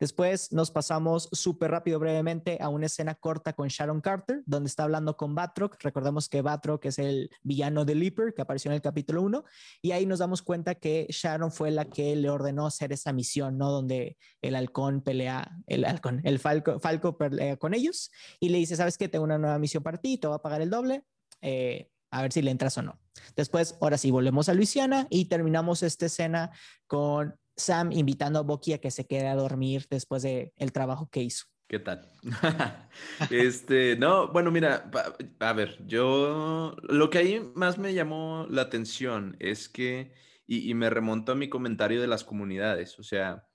[0.00, 4.84] Después nos pasamos súper rápido, brevemente, a una escena corta con Sharon Carter, donde está
[4.84, 5.76] hablando con Batroc.
[5.82, 9.44] Recordemos que Batroc es el villano de Leaper que apareció en el capítulo 1.
[9.82, 13.58] Y ahí nos damos cuenta que Sharon fue la que le ordenó hacer esa misión,
[13.58, 13.70] ¿no?
[13.70, 18.10] Donde el halcón pelea, el halcón, el falco, falco pelea con ellos
[18.40, 19.08] y le dice, ¿sabes qué?
[19.08, 21.04] Tengo una nueva misión para ti, te voy a pagar el doble
[21.40, 22.98] eh, a ver si le entras o no.
[23.36, 26.50] Después, ahora sí, volvemos a Luisiana y terminamos esta escena
[26.86, 31.08] con Sam invitando a Bucky a que se quede a dormir después del el trabajo
[31.10, 31.46] que hizo.
[31.68, 32.08] ¿Qué tal?
[33.30, 34.90] este, no, bueno, mira,
[35.38, 40.14] a ver, yo lo que ahí más me llamó la atención es que,
[40.46, 43.46] y, me remonto a mi comentario de las comunidades, o sea,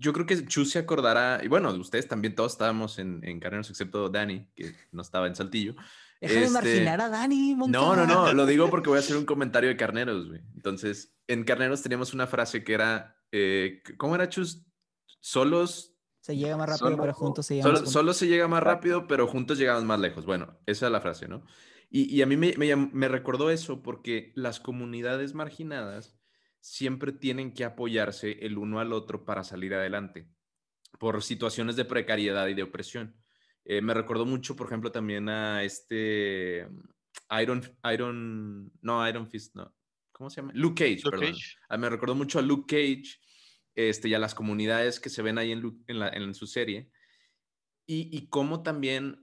[0.00, 3.70] yo creo que Chu se acordará, y bueno, ustedes también todos estábamos en, en Carneros,
[3.70, 5.76] excepto Dani, que no estaba en Saltillo.
[6.20, 7.54] Deja de Este, marginar a Dani.
[7.54, 8.32] No, no, no, Moncada.
[8.32, 10.40] lo digo porque voy a hacer un comentario de Carneros, güey.
[10.54, 14.64] Entonces, en Carneros teníamos una frase que era, eh, ¿cómo era, Chus?
[15.20, 18.48] Solos Se llega más rápido, Solo- pero juntos se llega Solo, más solo se llega
[18.48, 20.26] más rápido, pero juntos llegamos más lejos.
[20.26, 21.44] Bueno, esa es la frase, ¿no?
[21.90, 26.18] Y, y a mí me, me me recordó eso porque las comunidades marginadas
[26.60, 30.28] siempre tienen que apoyarse el uno al otro para salir adelante
[30.98, 33.16] por situaciones de precariedad y de opresión.
[33.70, 36.66] Eh, me recordó mucho, por ejemplo, también a este
[37.40, 39.76] Iron, Iron, no, Iron Fist, no.
[40.10, 40.52] ¿Cómo se llama?
[40.54, 41.32] Luke Cage, Luke perdón.
[41.34, 41.56] Cage.
[41.68, 43.18] Ah, Me recordó mucho a Luke Cage
[43.74, 46.46] este, y a las comunidades que se ven ahí en, Lu- en, la- en su
[46.46, 46.90] serie.
[47.86, 49.22] Y, y cómo también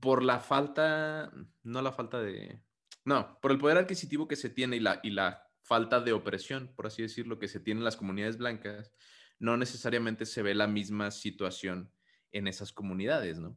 [0.00, 2.60] por la falta, no la falta de,
[3.04, 6.74] no, por el poder adquisitivo que se tiene y la, y la falta de opresión,
[6.74, 8.92] por así decirlo, que se tiene en las comunidades blancas,
[9.38, 11.92] no necesariamente se ve la misma situación
[12.32, 13.56] en esas comunidades, ¿no?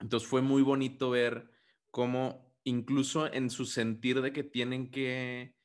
[0.00, 1.50] Entonces fue muy bonito ver
[1.90, 5.56] cómo incluso en su sentir de que tienen que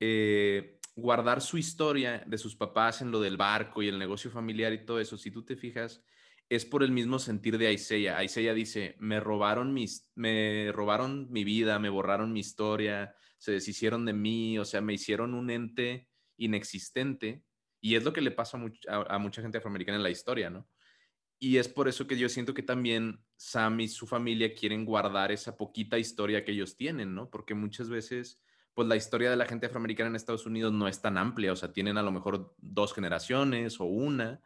[0.00, 4.72] eh, guardar su historia de sus papás en lo del barco y el negocio familiar
[4.72, 6.04] y todo eso, si tú te fijas,
[6.48, 8.18] es por el mismo sentir de Aiseya.
[8.18, 14.04] Aiseya dice, me robaron, mis, me robaron mi vida, me borraron mi historia, se deshicieron
[14.04, 17.44] de mí, o sea, me hicieron un ente inexistente.
[17.80, 20.10] Y es lo que le pasa a, much- a- a mucha gente afroamericana en la
[20.10, 20.68] historia, ¿no?
[21.44, 25.30] Y es por eso que yo siento que también Sam y su familia quieren guardar
[25.30, 27.28] esa poquita historia que ellos tienen, ¿no?
[27.28, 31.02] Porque muchas veces, pues la historia de la gente afroamericana en Estados Unidos no es
[31.02, 34.40] tan amplia, o sea, tienen a lo mejor dos generaciones o una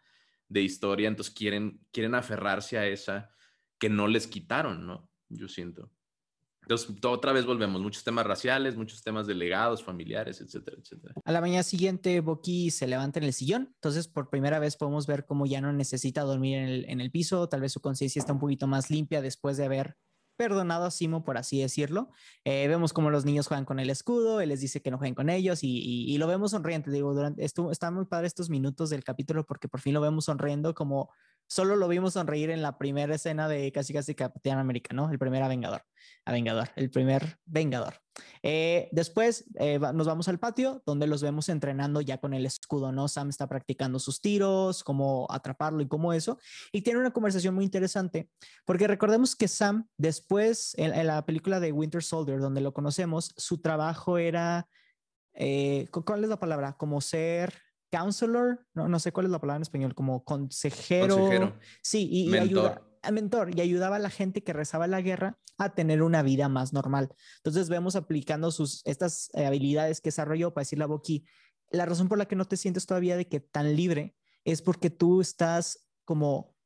[0.49, 3.31] de historia, entonces quieren, quieren aferrarse a esa
[3.79, 5.09] que no les quitaron, ¿no?
[5.29, 5.93] Yo siento.
[6.68, 11.14] Entonces, to- otra vez volvemos, muchos temas raciales, muchos temas de legados, familiares, etcétera, etcétera.
[11.24, 13.70] A la mañana siguiente, Bucky se levanta en el sillón.
[13.76, 17.48] Entonces, por primera vez podemos ver cómo ya no necesita dormir en el, piso.
[17.48, 19.96] Tal vez su conciencia está un poquito más limpia después de haber
[20.37, 22.11] perdonado a Simo, por así decirlo.
[22.44, 24.42] Eh, vemos cómo los niños juegan con el escudo.
[24.42, 26.90] Él les dice que no jueguen con ellos y, lo vemos sonriente.
[26.90, 30.74] Digo, durante está muy padre estos minutos del capítulo porque por fin lo vemos sonriendo
[30.74, 31.09] como
[31.49, 35.11] solo lo vimos sonreír en la primera escena de casi casi Capitán América, ¿no?
[35.11, 35.83] El primer Avengador.
[36.25, 37.95] Avengador, el primer Vengador.
[38.43, 42.93] Eh, después eh, nos vamos al patio donde los vemos entrenando ya con el escudo,
[42.93, 43.09] ¿no?
[43.09, 46.39] Sam está practicando sus tiros, cómo atraparlo y cómo eso.
[46.71, 48.29] Y tiene una conversación muy interesante
[48.65, 53.61] porque recordemos que Sam después en, la película de Winter Soldier, donde lo conocemos, su
[53.61, 54.69] trabajo era,
[55.33, 56.77] eh, cu- ¿cuál es la palabra?
[56.77, 57.55] Como ser
[57.90, 61.16] counselor, no, no sé cuál es la palabra en español, como consejero.
[61.16, 62.83] Consejero, Sí, y, y mentor.
[63.03, 66.48] ayuda, mentor y ayudaba a la gente que rezaba la guerra a tener una vida
[66.48, 67.09] más normal.
[67.38, 71.24] Entonces vemos aplicando sus, estas eh, habilidades que desarrolló para decirle a Boki,
[71.70, 74.90] la razón por la que no te sientes todavía de que tan libre es porque
[74.90, 76.57] tú estás como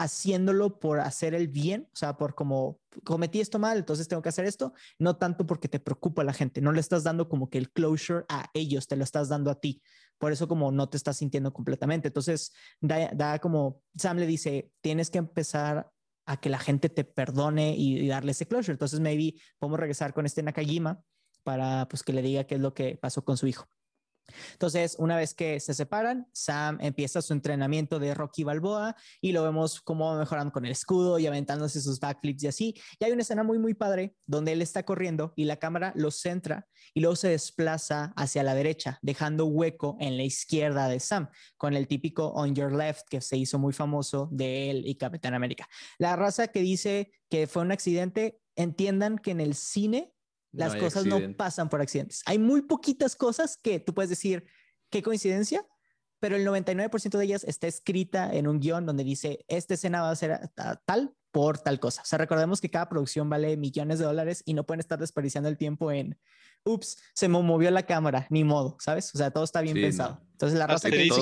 [0.00, 4.30] haciéndolo por hacer el bien, o sea, por como cometí esto mal, entonces tengo que
[4.30, 7.58] hacer esto, no tanto porque te preocupa la gente, no le estás dando como que
[7.58, 9.82] el closure a ellos, te lo estás dando a ti.
[10.16, 12.08] Por eso como no te estás sintiendo completamente.
[12.08, 15.90] Entonces, da, como Sam le dice, tienes que empezar
[16.24, 18.72] a que la gente te perdone y, darle ese closure.
[18.72, 21.02] Entonces, maybe podemos regresar con este Nakajima
[21.42, 23.66] para pues que le diga qué es lo que pasó con su hijo.
[24.52, 29.42] Entonces, una vez que se separan, Sam empieza su entrenamiento de Rocky Balboa y lo
[29.42, 32.74] vemos cómo mejoran con el escudo y aventándose sus backflips y así.
[32.98, 36.10] Y hay una escena muy, muy padre donde él está corriendo y la cámara lo
[36.10, 41.28] centra y luego se desplaza hacia la derecha, dejando hueco en la izquierda de Sam,
[41.56, 45.34] con el típico On Your Left que se hizo muy famoso de él y Capitán
[45.34, 45.68] América.
[45.98, 50.12] La raza que dice que fue un accidente, entiendan que en el cine
[50.52, 52.22] las cosas no pasan por accidentes.
[52.26, 54.44] Hay muy poquitas cosas que tú puedes decir,
[54.90, 55.64] qué coincidencia,
[56.18, 60.10] pero el 99% de ellas está escrita en un guion donde dice, esta escena va
[60.10, 60.50] a ser
[60.84, 62.02] tal por tal cosa.
[62.02, 65.48] O sea, recordemos que cada producción vale millones de dólares y no pueden estar desperdiciando
[65.48, 66.18] el tiempo en,
[66.64, 69.14] ups, se me movió la cámara, ni modo, ¿sabes?
[69.14, 70.20] O sea, todo está bien pensado.
[70.32, 71.20] Entonces, la raza que dice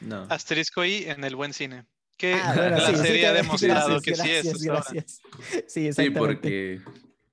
[0.00, 0.26] no.
[0.28, 1.86] Asterisco ahí en el buen cine.
[2.16, 4.62] Que ah, la serie ha demostrado que sí es.
[4.62, 5.20] Gracias.
[5.66, 6.02] Sí, exactamente.
[6.02, 6.80] Sí, porque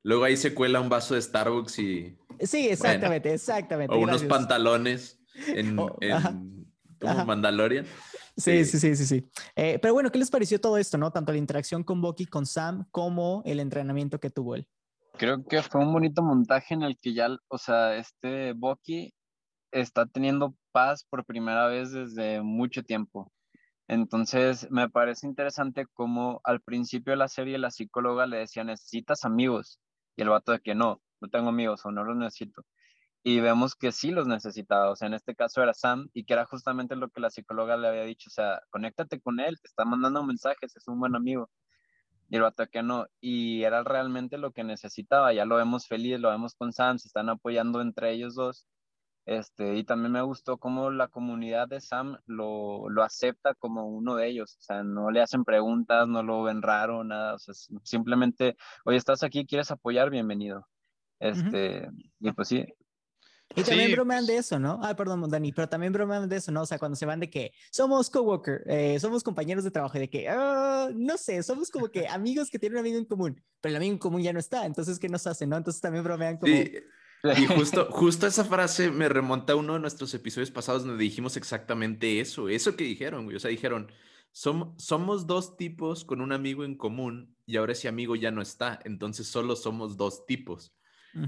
[0.04, 2.18] Luego ahí se cuela un vaso de Starbucks y.
[2.40, 3.94] Sí, exactamente, exactamente.
[3.94, 5.76] O unos pantalones en,
[7.26, 7.86] Mandalorian.
[8.38, 9.30] Sí, sí, sí, sí, sí.
[9.56, 11.12] Eh, pero bueno, ¿qué les pareció todo esto, no?
[11.12, 14.68] Tanto la interacción con Bucky, con Sam, como el entrenamiento que tuvo él.
[15.18, 19.12] Creo que fue un bonito montaje en el que ya, o sea, este Bucky
[19.72, 23.32] está teniendo paz por primera vez desde mucho tiempo.
[23.88, 29.26] Entonces, me parece interesante cómo al principio de la serie la psicóloga le decía, necesitas
[29.26, 29.80] amigos.
[30.18, 32.66] Y el vato de que no, no tengo amigos o no los necesito.
[33.24, 36.34] Y vemos que sí los necesitaba, o sea, en este caso era Sam y que
[36.34, 39.68] era justamente lo que la psicóloga le había dicho, o sea, conéctate con él, te
[39.68, 41.50] está mandando mensajes, es un buen amigo.
[42.30, 45.88] Y el vato de que no, y era realmente lo que necesitaba, ya lo vemos
[45.88, 48.68] feliz, lo vemos con Sam, se están apoyando entre ellos dos.
[49.28, 54.16] Este, y también me gustó cómo la comunidad de Sam lo, lo, acepta como uno
[54.16, 54.56] de ellos.
[54.58, 57.36] O sea, no le hacen preguntas, no lo ven raro, nada.
[57.36, 60.66] O sea, simplemente, oye, estás aquí, quieres apoyar, bienvenido.
[61.20, 61.90] Este,
[62.22, 62.66] y pues sí.
[63.54, 64.80] Y también bromean de eso, ¿no?
[64.82, 66.62] Ah, perdón, Dani, pero también bromean de eso, ¿no?
[66.62, 70.02] O sea, cuando se van de que somos coworker, eh, somos compañeros de trabajo, y
[70.02, 73.44] de que, ah, no sé, somos como que amigos que tienen un amigo en común,
[73.60, 75.58] pero el amigo en común ya no está, entonces, ¿qué nos hacen, no?
[75.58, 76.54] Entonces también bromean como...
[76.54, 76.72] Sí
[77.24, 81.38] y justo, justo esa frase me remonta a uno de nuestros episodios pasados donde dijimos
[81.38, 83.38] exactamente eso, eso que dijeron, güey.
[83.38, 83.92] O sea, dijeron,
[84.32, 88.80] somos dos tipos con un amigo en común y ahora ese amigo ya no está,
[88.84, 90.74] entonces solo somos dos tipos.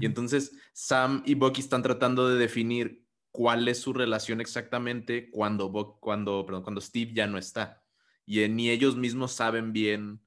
[0.00, 5.98] Y entonces Sam y Bucky están tratando de definir cuál es su relación exactamente cuando,
[5.98, 7.82] cuando, perdón, cuando Steve ya no está.
[8.24, 10.20] Y ni ellos mismos saben bien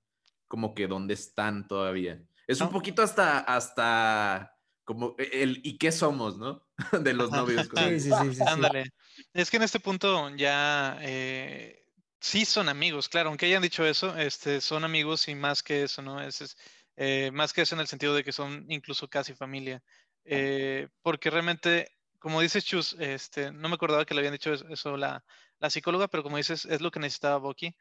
[0.49, 2.21] como que dónde están todavía.
[2.45, 4.52] Es un poquito hasta, hasta
[4.83, 6.65] como e, el y qué somos, ¿no?
[7.03, 7.69] De los novios.
[7.75, 8.91] Sí, sí, sí, sí, Ándale.
[9.33, 11.85] Es que en este punto ya eh,
[12.19, 16.01] sí son amigos, claro, aunque hayan dicho eso, este, son amigos y más que eso,
[16.01, 16.21] ¿no?
[16.21, 16.57] Es,
[16.95, 19.81] eh, más que eso en el sentido de que son incluso casi familia.
[20.25, 24.97] Eh, porque realmente, como dices Chus, este, no me acordaba que le habían dicho eso,
[24.97, 25.23] la,
[25.59, 27.75] la, psicóloga, pero como dices, es lo que necesitaba Bucky.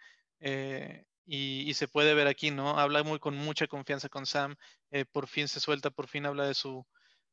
[1.24, 2.78] Y, y, se puede ver aquí, ¿no?
[2.78, 4.56] Habla muy con mucha confianza con Sam,
[4.90, 6.84] eh, por fin se suelta, por fin habla de su,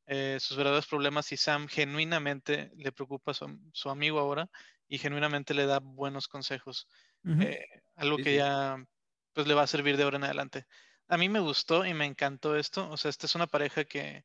[0.05, 4.47] eh, sus verdaderos problemas y Sam genuinamente le preocupa a su, amigo ahora
[4.87, 6.87] y genuinamente le da buenos consejos,
[7.25, 8.77] eh, algo que ya
[9.33, 10.65] pues le va a servir de ahora en adelante.
[11.07, 14.23] A mí me gustó y me encantó esto, o sea, esta es una pareja que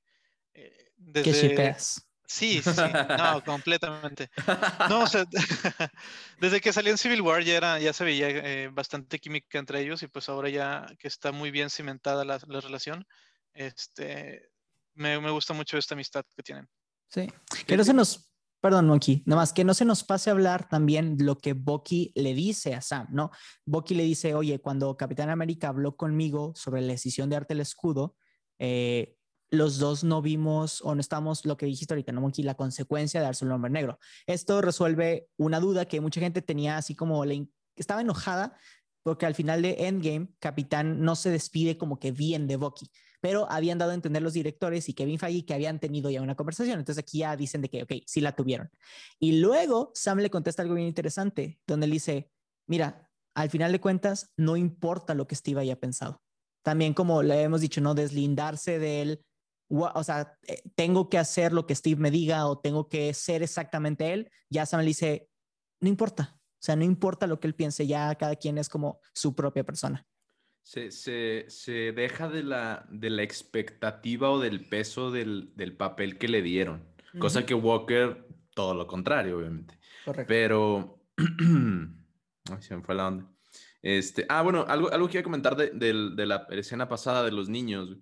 [0.96, 1.74] desde...
[2.26, 2.70] Sí, sí,
[3.18, 4.30] no, completamente.
[4.88, 5.26] No, o sea,
[6.40, 9.80] desde que salió en Civil War ya, era, ya se veía eh, bastante química entre
[9.80, 13.06] ellos y pues ahora ya que está muy bien cimentada la, relación,
[13.52, 14.50] este,
[14.94, 16.68] me, me, gusta mucho esta amistad que tienen.
[17.08, 17.28] Sí,
[17.66, 20.68] que no se nos, perdón, Monkey, nada más que no se nos pase a hablar
[20.68, 23.30] también lo que Bucky le dice a Sam, ¿no?
[23.66, 27.60] Bucky le dice, oye, cuando Capitán América habló conmigo sobre la decisión de arte el
[27.60, 28.16] escudo,
[28.58, 29.16] eh,
[29.54, 33.26] los dos no vimos o no estamos, lo que dijiste ahorita, ¿no, La consecuencia de
[33.26, 33.98] darse un hombre negro.
[34.26, 38.56] Esto resuelve una duda que mucha gente tenía así como, le, estaba enojada
[39.04, 42.90] porque al final de Endgame, Capitán no se despide como que bien de Bucky,
[43.20, 46.34] pero habían dado a entender los directores y Kevin Feige que habían tenido ya una
[46.34, 46.78] conversación.
[46.78, 48.70] Entonces aquí ya dicen de que, ok, sí la tuvieron.
[49.18, 52.30] Y luego Sam le contesta algo bien interesante, donde él dice,
[52.66, 56.22] mira, al final de cuentas, no importa lo que Steve haya pensado.
[56.62, 57.94] También como le hemos dicho, ¿no?
[57.94, 59.24] Deslindarse de él,
[59.68, 63.42] o sea, eh, tengo que hacer lo que Steve me diga o tengo que ser
[63.42, 65.28] exactamente él, ya Sam le dice,
[65.80, 69.00] no importa, o sea, no importa lo que él piense, ya cada quien es como
[69.12, 70.06] su propia persona.
[70.62, 76.18] Se, se, se deja de la, de la expectativa o del peso del, del papel
[76.18, 76.88] que le dieron,
[77.18, 79.78] cosa que Walker, todo lo contrario, obviamente.
[80.04, 80.28] Correcto.
[80.28, 81.04] Pero
[82.50, 83.30] Ay, se me fue la onda.
[83.82, 87.32] Este, ah, bueno, algo, algo que iba a comentar de, de, la escena pasada de
[87.32, 87.98] los niños,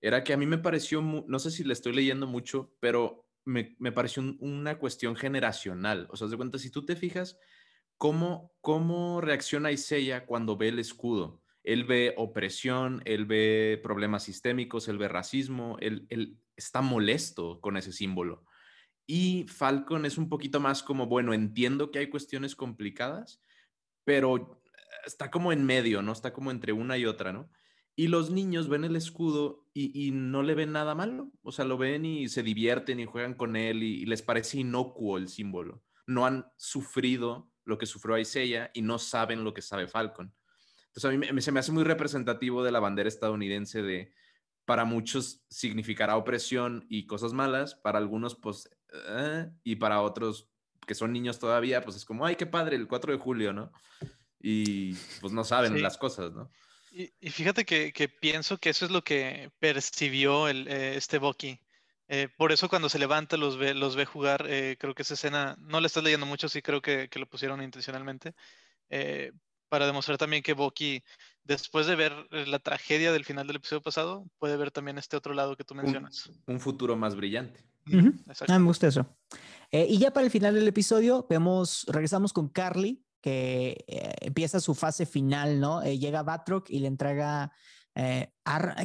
[0.00, 3.76] era que a mí me pareció, no sé si le estoy leyendo mucho, pero me,
[3.78, 6.06] me pareció una cuestión generacional.
[6.10, 7.38] O sea, de cuenta, si tú te fijas,
[7.96, 11.42] ¿cómo, cómo reacciona Isaiah cuando ve el escudo?
[11.62, 17.76] Él ve opresión, él ve problemas sistémicos, él ve racismo, él, él está molesto con
[17.76, 18.44] ese símbolo.
[19.06, 23.40] Y Falcon es un poquito más como, bueno, entiendo que hay cuestiones complicadas,
[24.04, 24.62] pero
[25.04, 26.12] está como en medio, ¿no?
[26.12, 27.48] Está como entre una y otra, ¿no?
[27.98, 31.32] Y los niños ven el escudo y, no le ven nada malo.
[31.42, 35.16] O sea, lo ven y se divierten y juegan con él y, les parece inocuo
[35.16, 35.82] el símbolo.
[36.06, 40.32] No han sufrido lo que sufrió Isaiah y no saben lo que sabe Falcon.
[40.88, 44.12] Entonces a mí se me hace muy representativo de la bandera estadounidense de,
[44.66, 48.68] para muchos significará opresión y cosas malas, para algunos pues,
[49.08, 50.50] eh, y para otros
[50.86, 53.72] que son niños todavía, pues es como, ay, qué padre, el 4 de julio, ¿no?
[54.40, 56.50] Y pues no saben las cosas, ¿no?
[56.96, 61.60] Y, fíjate que, pienso que eso es lo que percibió el, eh, este Bucky.
[62.08, 65.12] Eh, por eso cuando se levanta los ve, los ve jugar, eh, creo que esa
[65.12, 68.34] escena, no la estás leyendo mucho, sí creo que, que lo pusieron intencionalmente,
[69.68, 71.02] para demostrar también que Bucky,
[71.44, 75.34] después de ver la tragedia del final del episodio pasado, puede ver también este otro
[75.34, 76.30] lado que tú mencionas.
[76.46, 77.60] Un, futuro más brillante.
[78.48, 79.18] Ah, me gusta eso.
[79.70, 84.72] y ya para el final del episodio, vemos, regresamos con Carly, que eh, empieza su
[84.72, 85.82] fase final, ¿no?
[85.82, 87.50] Eh, llega Batroc y le entrega,
[87.96, 88.32] eh,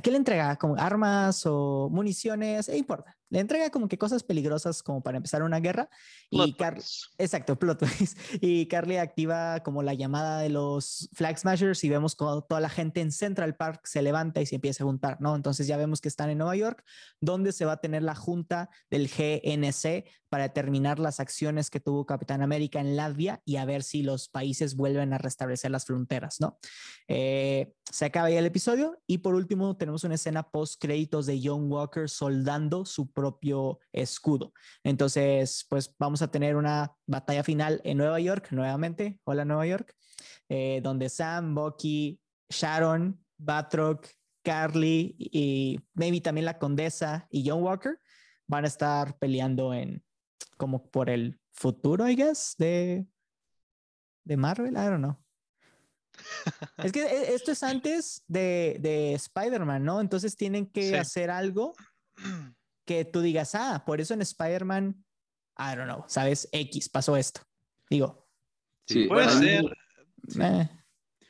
[0.01, 0.55] ¿qué le entrega?
[0.57, 5.41] Como armas o municiones, e importa le entrega como que cosas peligrosas como para empezar
[5.41, 5.89] una guerra.
[6.29, 6.83] y Carly,
[7.17, 7.81] exacto, plot
[8.41, 12.69] Y Carly activa como la llamada de los Flag Smashers y vemos como toda la
[12.69, 15.33] gente en Central Park se levanta y se empieza a juntar, ¿no?
[15.33, 16.83] Entonces ya vemos que están en Nueva York,
[17.21, 22.05] donde se va a tener la junta del GNC para determinar las acciones que tuvo
[22.05, 26.41] Capitán América en Latvia y a ver si los países vuelven a restablecer las fronteras,
[26.41, 26.57] ¿no?
[27.07, 31.39] Eh, se acaba ya el episodio y por último tenemos una escena post créditos de
[31.43, 34.53] John Walker soldando su propio escudo.
[34.83, 39.19] Entonces, pues vamos a tener una batalla final en Nueva York, nuevamente.
[39.23, 39.93] Hola, Nueva York,
[40.49, 44.07] eh, donde Sam, Bucky, Sharon, Batroc,
[44.43, 47.99] Carly y maybe también la condesa y John Walker
[48.47, 50.03] van a estar peleando en
[50.57, 53.05] como por el futuro, I guess, de,
[54.23, 54.73] de Marvel.
[54.73, 55.17] I don't know.
[56.77, 60.01] Es que e, esto es antes de, de Spider-Man, ¿no?
[60.01, 61.73] Entonces tienen que hacer algo
[62.85, 65.03] que tú digas, ah, por eso en Spider-Man,
[65.57, 66.49] I don't know, ¿sabes?
[66.51, 67.41] X, pasó esto.
[67.89, 68.27] Digo.
[68.87, 69.65] Sí, puede ser.
[70.39, 70.69] Eh.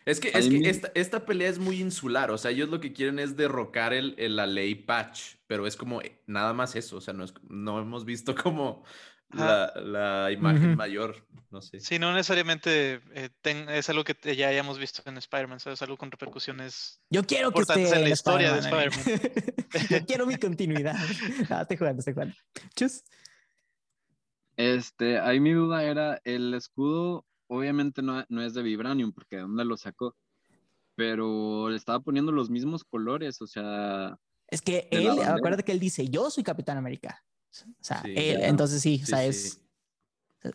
[0.06, 2.92] Es que, es que esta, esta, pelea es muy insular, o sea, ellos lo que
[2.92, 7.02] quieren es derrocar el, la ley Patch, pero es como eh, nada más eso, o
[7.02, 8.84] sea, no, es, no hemos visto como
[9.34, 11.80] la, la, imagen mayor, no sé.
[11.80, 13.30] Sí, no necesariamente eh,
[13.70, 17.62] es algo que ya hayamos visto en Spider-Man, es algo con repercusiones Yo quiero que
[17.62, 19.22] esté en la historia de Spider-Man.
[19.90, 20.96] Yo quiero mi continuidad.
[21.50, 22.36] Ah, te jugando, te jugando.
[22.76, 23.04] Chus.
[24.56, 29.42] Este, ahí mi duda era, el escudo obviamente no, no es de Vibranium, porque ¿de
[29.42, 30.16] dónde lo sacó?
[30.96, 34.18] Pero le estaba poniendo los mismos colores, o sea...
[34.48, 37.24] Es que él, acuérdate que él dice, yo soy Capitán América.
[37.52, 39.62] O sea, entonces sí, o sea, es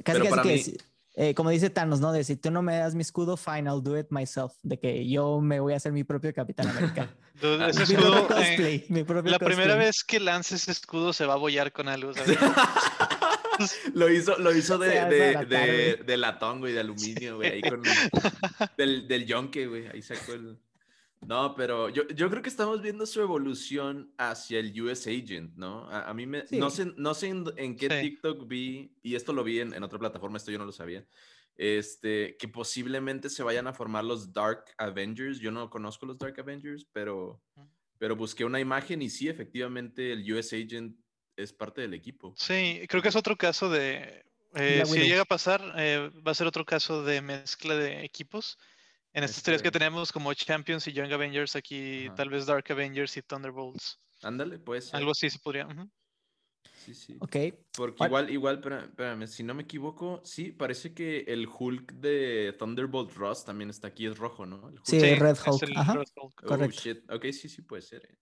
[0.03, 0.79] casi, casi que,
[1.19, 2.13] eh, como dice Thanos, ¿no?
[2.13, 4.53] De si tú no me das mi escudo, fine, I'll do it myself.
[4.63, 7.09] De que yo me voy a hacer mi propio Capitán América.
[7.69, 11.39] ese escudo, eh, mi propio la primera vez que lances ese escudo se va a
[11.39, 12.37] bollar con algo, ¿sabes?
[13.95, 17.83] lo hizo, lo hizo de, de, de, de, latón, güey, de aluminio, güey, ahí con
[18.77, 20.59] del, del yonke, güey, ahí sacó el...
[21.21, 25.89] No, pero yo, yo, creo que estamos viendo su evolución hacia el US Agent, ¿no?
[25.91, 29.61] A, mí me, no sé, no sé en, qué TikTok vi, y esto lo vi
[29.61, 31.05] en, en, otra plataforma, esto yo no lo sabía,
[31.57, 35.41] este, que posiblemente se vayan a formar los Dark Avengers.
[35.41, 37.43] Yo no conozco los Dark Avengers, pero,
[37.99, 40.97] pero busqué una imagen y sí, efectivamente el US Agent
[41.37, 42.35] es parte del equipo.
[42.37, 46.35] Sí, creo que es otro caso de, eh, si llega a pasar, eh, va a
[46.35, 48.59] ser otro caso de mezcla de equipos
[49.17, 52.65] en estas tres que este tenemos como Champions y Young Avengers, aquí tal vez Dark
[52.71, 53.99] Avengers y Thunderbolts.
[54.23, 54.93] Ándale, pues.
[54.95, 55.67] Algo así se podría.
[56.85, 57.17] Sí, sí.
[57.21, 57.37] Ok.
[57.77, 62.55] Porque igual, igual, espera- espérame, si no me equivoco, sí, parece que el Hulk de
[62.59, 64.69] Thunderbolt Ross también está aquí, es rojo, ¿no?
[64.69, 64.87] El Hulk.
[64.87, 65.95] Sí, Red Hulk, Es el ajá.
[65.95, 66.43] Red Hulk.
[66.45, 66.81] Oh, correcto.
[66.81, 67.11] shit.
[67.11, 68.05] Ok, sí, sí puede ser.
[68.05, 68.19] eh.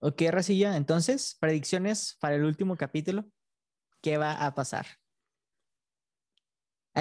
[0.00, 0.76] Ok, Racilla.
[0.76, 3.26] Entonces, predicciones para el último capítulo.
[4.00, 4.86] ¿Qué va a pasar?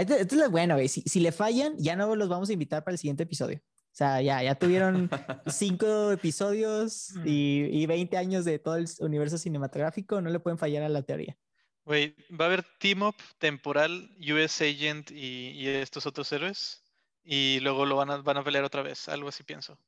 [0.01, 0.87] Esto, esto es lo bueno, güey.
[0.87, 3.59] Si, si le fallan, ya no los vamos a invitar para el siguiente episodio.
[3.59, 5.09] O sea, ya, ya tuvieron
[5.47, 10.21] cinco episodios y, y 20 años de todo el universo cinematográfico.
[10.21, 11.37] No le pueden fallar a la teoría.
[11.85, 16.83] Güey, va a haber team up temporal, US Agent y, y estos otros héroes.
[17.23, 19.09] Y luego lo van a, van a pelear otra vez.
[19.09, 19.79] Algo así pienso.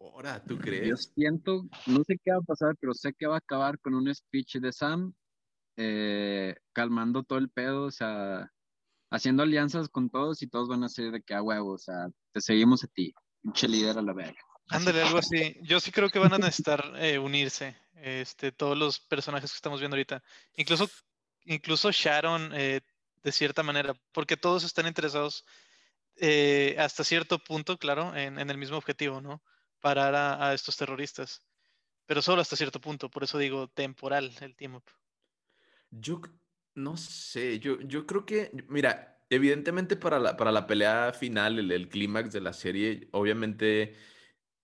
[0.00, 1.12] Ahora, ¿tú Yo crees?
[1.14, 4.12] siento, no sé qué va a pasar, pero sé que va a acabar con un
[4.14, 5.14] speech de Sam
[5.76, 8.50] eh, calmando todo el pedo, o sea,
[9.14, 12.08] haciendo alianzas con todos y todos van a ser de que a huevo, o sea,
[12.32, 14.40] te seguimos a ti, pinche líder a la verga.
[14.68, 15.56] Ándale, algo así.
[15.62, 17.76] Yo sí creo que van a necesitar eh, unirse.
[17.96, 20.22] Este, todos los personajes que estamos viendo ahorita.
[20.56, 20.90] Incluso,
[21.44, 22.80] incluso Sharon, eh,
[23.22, 25.44] de cierta manera, porque todos están interesados
[26.16, 29.42] eh, hasta cierto punto, claro, en, en el mismo objetivo, ¿no?
[29.80, 31.42] Parar a, a estos terroristas.
[32.06, 34.84] Pero solo hasta cierto punto, por eso digo temporal el team up.
[35.90, 36.20] Yo
[36.74, 41.88] no sé, yo, yo creo que, mira, evidentemente para la, para la pelea final, el,
[41.88, 43.94] clímax de la serie, obviamente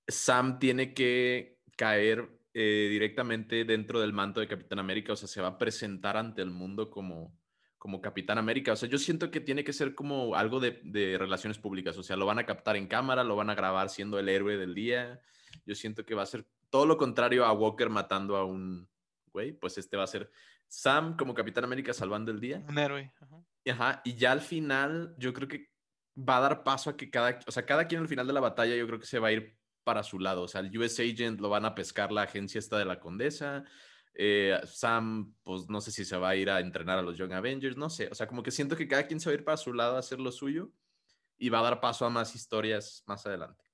[0.08, 5.40] Sam tiene que caer eh, directamente dentro del manto de Capitán América, o sea, se
[5.40, 7.38] va a presentar ante el mundo como,
[7.78, 11.16] como Capitán América, o sea, yo siento que tiene que ser como algo de, de
[11.16, 14.18] relaciones públicas, o sea, lo van a captar en cámara, lo van a grabar siendo
[14.18, 15.20] el héroe del día,
[15.64, 18.88] yo siento que va a ser todo lo contrario a Walker matando a un
[19.32, 20.30] güey, pues este va a ser
[20.70, 22.62] Sam como Capitán América salvando el día.
[22.68, 23.12] Un héroe.
[23.20, 23.44] ajá.
[23.64, 25.68] Y Ajá, y ya al final yo creo que
[26.16, 28.40] va a dar paso a que cada, o sea, cada quien al final de la
[28.40, 30.42] batalla yo creo que se va a ir para su lado.
[30.42, 33.64] O sea, el US Agent lo van a pescar la agencia esta de la condesa.
[34.14, 37.32] eh, Sam, pues no sé si se va a ir a entrenar a los Young
[37.32, 38.08] Avengers, no sé.
[38.10, 39.96] O sea, como que siento que cada quien se va a ir para su lado
[39.96, 40.70] a hacer lo suyo
[41.38, 43.64] y va a dar paso a más historias más adelante.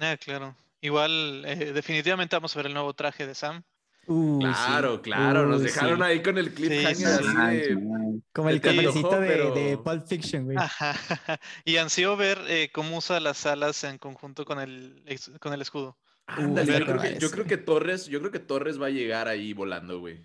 [0.00, 0.56] Ah, claro.
[0.80, 3.64] Igual, eh, definitivamente vamos a ver el nuevo traje de Sam.
[4.08, 4.46] Uh, sí.
[4.46, 6.04] Claro, claro, nos dejaron sí.
[6.04, 8.20] ahí con el cliffhanger sí, así de...
[8.32, 10.56] Como el cafecito de, de pero- Pulp Fiction, güey.
[10.56, 10.94] Ajá.
[11.64, 15.02] Y ansío ver eh, cómo usa las alas en conjunto con el,
[15.40, 15.98] con el escudo.
[16.26, 17.48] Ándale, yo, creo que, yo madre, creo sí.
[17.48, 20.24] que Torres, yo creo que Torres va a llegar ahí volando, güey.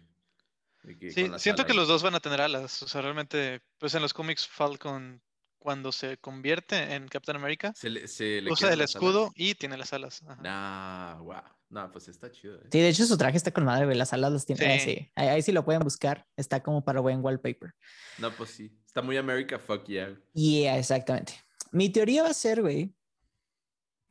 [0.84, 2.82] De que Sí, siento que los dos van a tener alas.
[2.84, 5.22] O sea, realmente, pues en los cómics Falcon,
[5.60, 9.34] cuando se convierte en Captain America, se le, se le usa el escudo alas.
[9.36, 10.24] y tiene las alas.
[10.28, 10.42] Ajá.
[10.42, 11.42] Nah, wow.
[11.72, 12.58] No, pues está chido.
[12.58, 12.68] eh.
[12.70, 13.98] Sí, de hecho su traje está con madre, güey.
[13.98, 14.80] Las alas las tiene.
[14.80, 14.92] Sí.
[14.92, 15.12] sí.
[15.16, 16.28] Ahí, ahí sí lo pueden buscar.
[16.36, 17.74] Está como para buen wallpaper.
[18.18, 18.78] No, pues sí.
[18.86, 20.14] Está muy America, fuck yeah.
[20.34, 21.34] Yeah, exactamente.
[21.72, 22.94] Mi teoría va a ser, güey,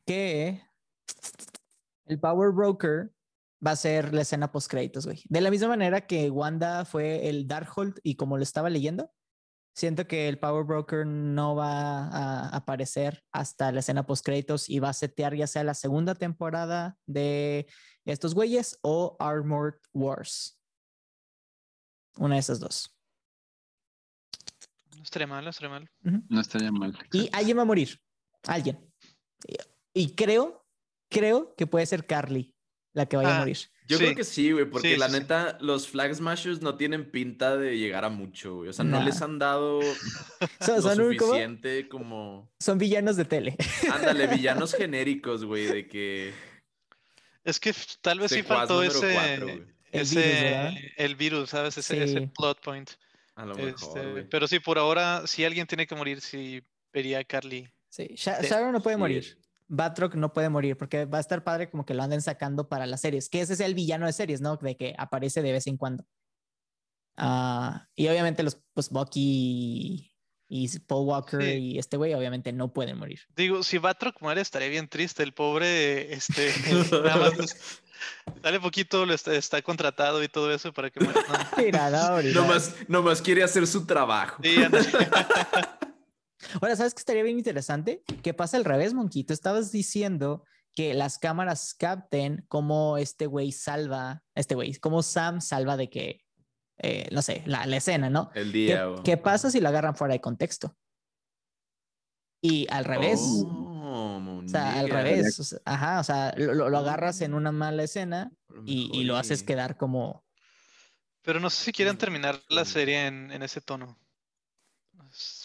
[0.07, 0.59] que
[2.07, 3.11] el Power Broker
[3.65, 5.21] va a ser la escena post créditos, güey.
[5.29, 9.11] De la misma manera que Wanda fue el Darkhold y como lo estaba leyendo,
[9.73, 14.79] siento que el Power Broker no va a aparecer hasta la escena post créditos y
[14.79, 17.67] va a setear ya sea la segunda temporada de
[18.05, 20.59] estos güeyes o Armored Wars.
[22.17, 22.97] Una de esas dos.
[24.97, 25.89] No estaría mal, no estaría mal.
[26.01, 26.97] No estaría mal.
[27.13, 27.99] Y alguien va a morir.
[28.47, 28.79] Alguien.
[29.93, 30.65] Y, y creo,
[31.09, 32.55] creo que puede ser Carly
[32.93, 33.57] la que vaya a Ah, morir.
[33.91, 34.03] Yo Sí.
[34.05, 35.19] creo que sí, güey, porque Sí, la sí, sí.
[35.19, 38.69] neta, los Flag Smashers no tienen pinta de llegar a mucho, güey.
[38.69, 39.81] O sea, no les han dado
[40.61, 42.49] Son, lo suficiente como...
[42.59, 43.55] Son villanos de tele.
[43.91, 46.33] Ándale, villanos genéricos, güey, de que...
[47.43, 49.63] Es que tal vez sí faltó ese, cuatro, güey.
[49.91, 51.77] El ese el virus, ¿sabes?
[51.77, 52.89] Ese, ese plot point.
[53.35, 54.29] A lo mejor, Este, güey.
[54.29, 56.61] pero sí, por ahora, si alguien tiene que morir, sí
[56.93, 57.67] vería a Carly.
[57.89, 58.47] Sí, Sha- Sí.
[58.47, 58.99] Sharon no puede Sí.
[58.99, 59.37] morir.
[59.73, 62.85] Batroc no puede morir porque va a estar padre como que lo anden sacando para
[62.85, 64.57] las series, que ese es el villano de series, ¿no?
[64.57, 66.05] De que aparece de vez en cuando.
[67.15, 70.11] Ah, y obviamente los, pues Bucky
[70.49, 71.51] y Paul Walker Sí.
[71.51, 73.21] y este güey obviamente no pueden morir.
[73.33, 75.23] Digo, si Batroc muere, estaría bien triste.
[75.23, 76.51] El pobre, este,
[76.91, 77.81] nada más
[78.43, 81.21] sale poquito, lo está, está contratado y todo eso para que muera.
[81.29, 81.63] No.
[81.63, 82.19] Mira, no,
[82.89, 84.41] nomás quiere hacer su trabajo.
[84.43, 84.57] Sí.
[86.61, 88.03] Ahora, ¿sabes qué estaría bien interesante?
[88.23, 89.23] Que pasa al revés, Monkey.
[89.23, 95.41] Tú estabas diciendo que las cámaras capten cómo este güey salva, este güey, cómo Sam
[95.41, 96.25] salva de que,
[96.77, 98.31] eh, no sé, la, la escena, ¿no?
[98.33, 98.89] El ¿Qué, día.
[98.89, 100.77] o- qué pasa si lo agarran fuera de contexto?
[102.41, 103.19] Y al revés.
[103.21, 105.39] Oh, O sea, al revés.
[105.39, 108.31] o sea, ajá, o sea, lo, lo- agarras en una mala escena
[108.65, 110.25] y, y lo haces quedar como.
[111.23, 113.99] Pero no sé si quieren terminar la serie en, en ese tono.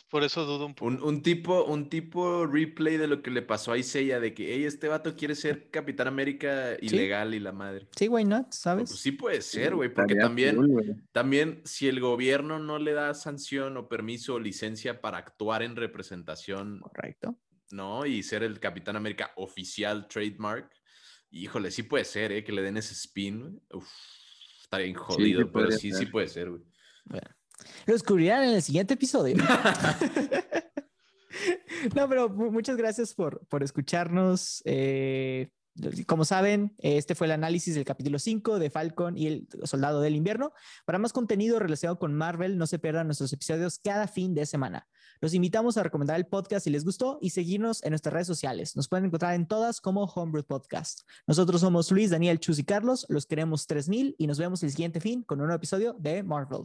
[0.08, 0.86] Por eso dudo un poco.
[0.86, 4.54] Un, un tipo, un tipo replay de lo que le pasó a Isaiah, de que,
[4.54, 7.88] hey, este vato quiere ser Capitán América ilegal y la madre.
[7.96, 8.44] Sí, güey, ¿no?
[8.44, 8.90] Pues ¿Sabes?
[8.90, 13.14] sí puede ser, güey, porque Estaría también, cool, también si el gobierno no le da
[13.14, 17.36] sanción o permiso o licencia para actuar en representación, Correcto.
[17.72, 18.06] ¿no?
[18.06, 20.70] Y ser el Capitán América oficial trademark,
[21.30, 22.44] híjole, sí puede ser, ¿eh?
[22.44, 23.60] Que le den ese spin, güey.
[23.72, 23.88] Uf,
[24.62, 26.10] está bien jodido, pero sí, sí ser.
[26.12, 26.62] puede ser, güey.
[27.06, 27.28] Bueno,
[27.86, 29.36] lo descubrirán en el siguiente episodio.
[31.94, 34.62] no, pero mu- muchas gracias por, por escucharnos.
[34.64, 35.50] Eh,
[36.06, 40.16] como saben, este fue el análisis del capítulo 5 de Falcon y el Soldado del
[40.16, 40.52] Invierno.
[40.86, 44.88] Para más contenido relacionado con Marvel, no se pierdan nuestros episodios cada fin de semana.
[45.20, 48.74] Los invitamos a recomendar el podcast si les gustó y seguirnos en nuestras redes sociales.
[48.76, 51.00] Nos pueden encontrar en todas como Homebrew Podcast.
[51.26, 53.04] Nosotros somos Luis, Daniel, Chus y Carlos.
[53.10, 56.64] Los queremos 3000 y nos vemos el siguiente fin con un nuevo episodio de Marvel.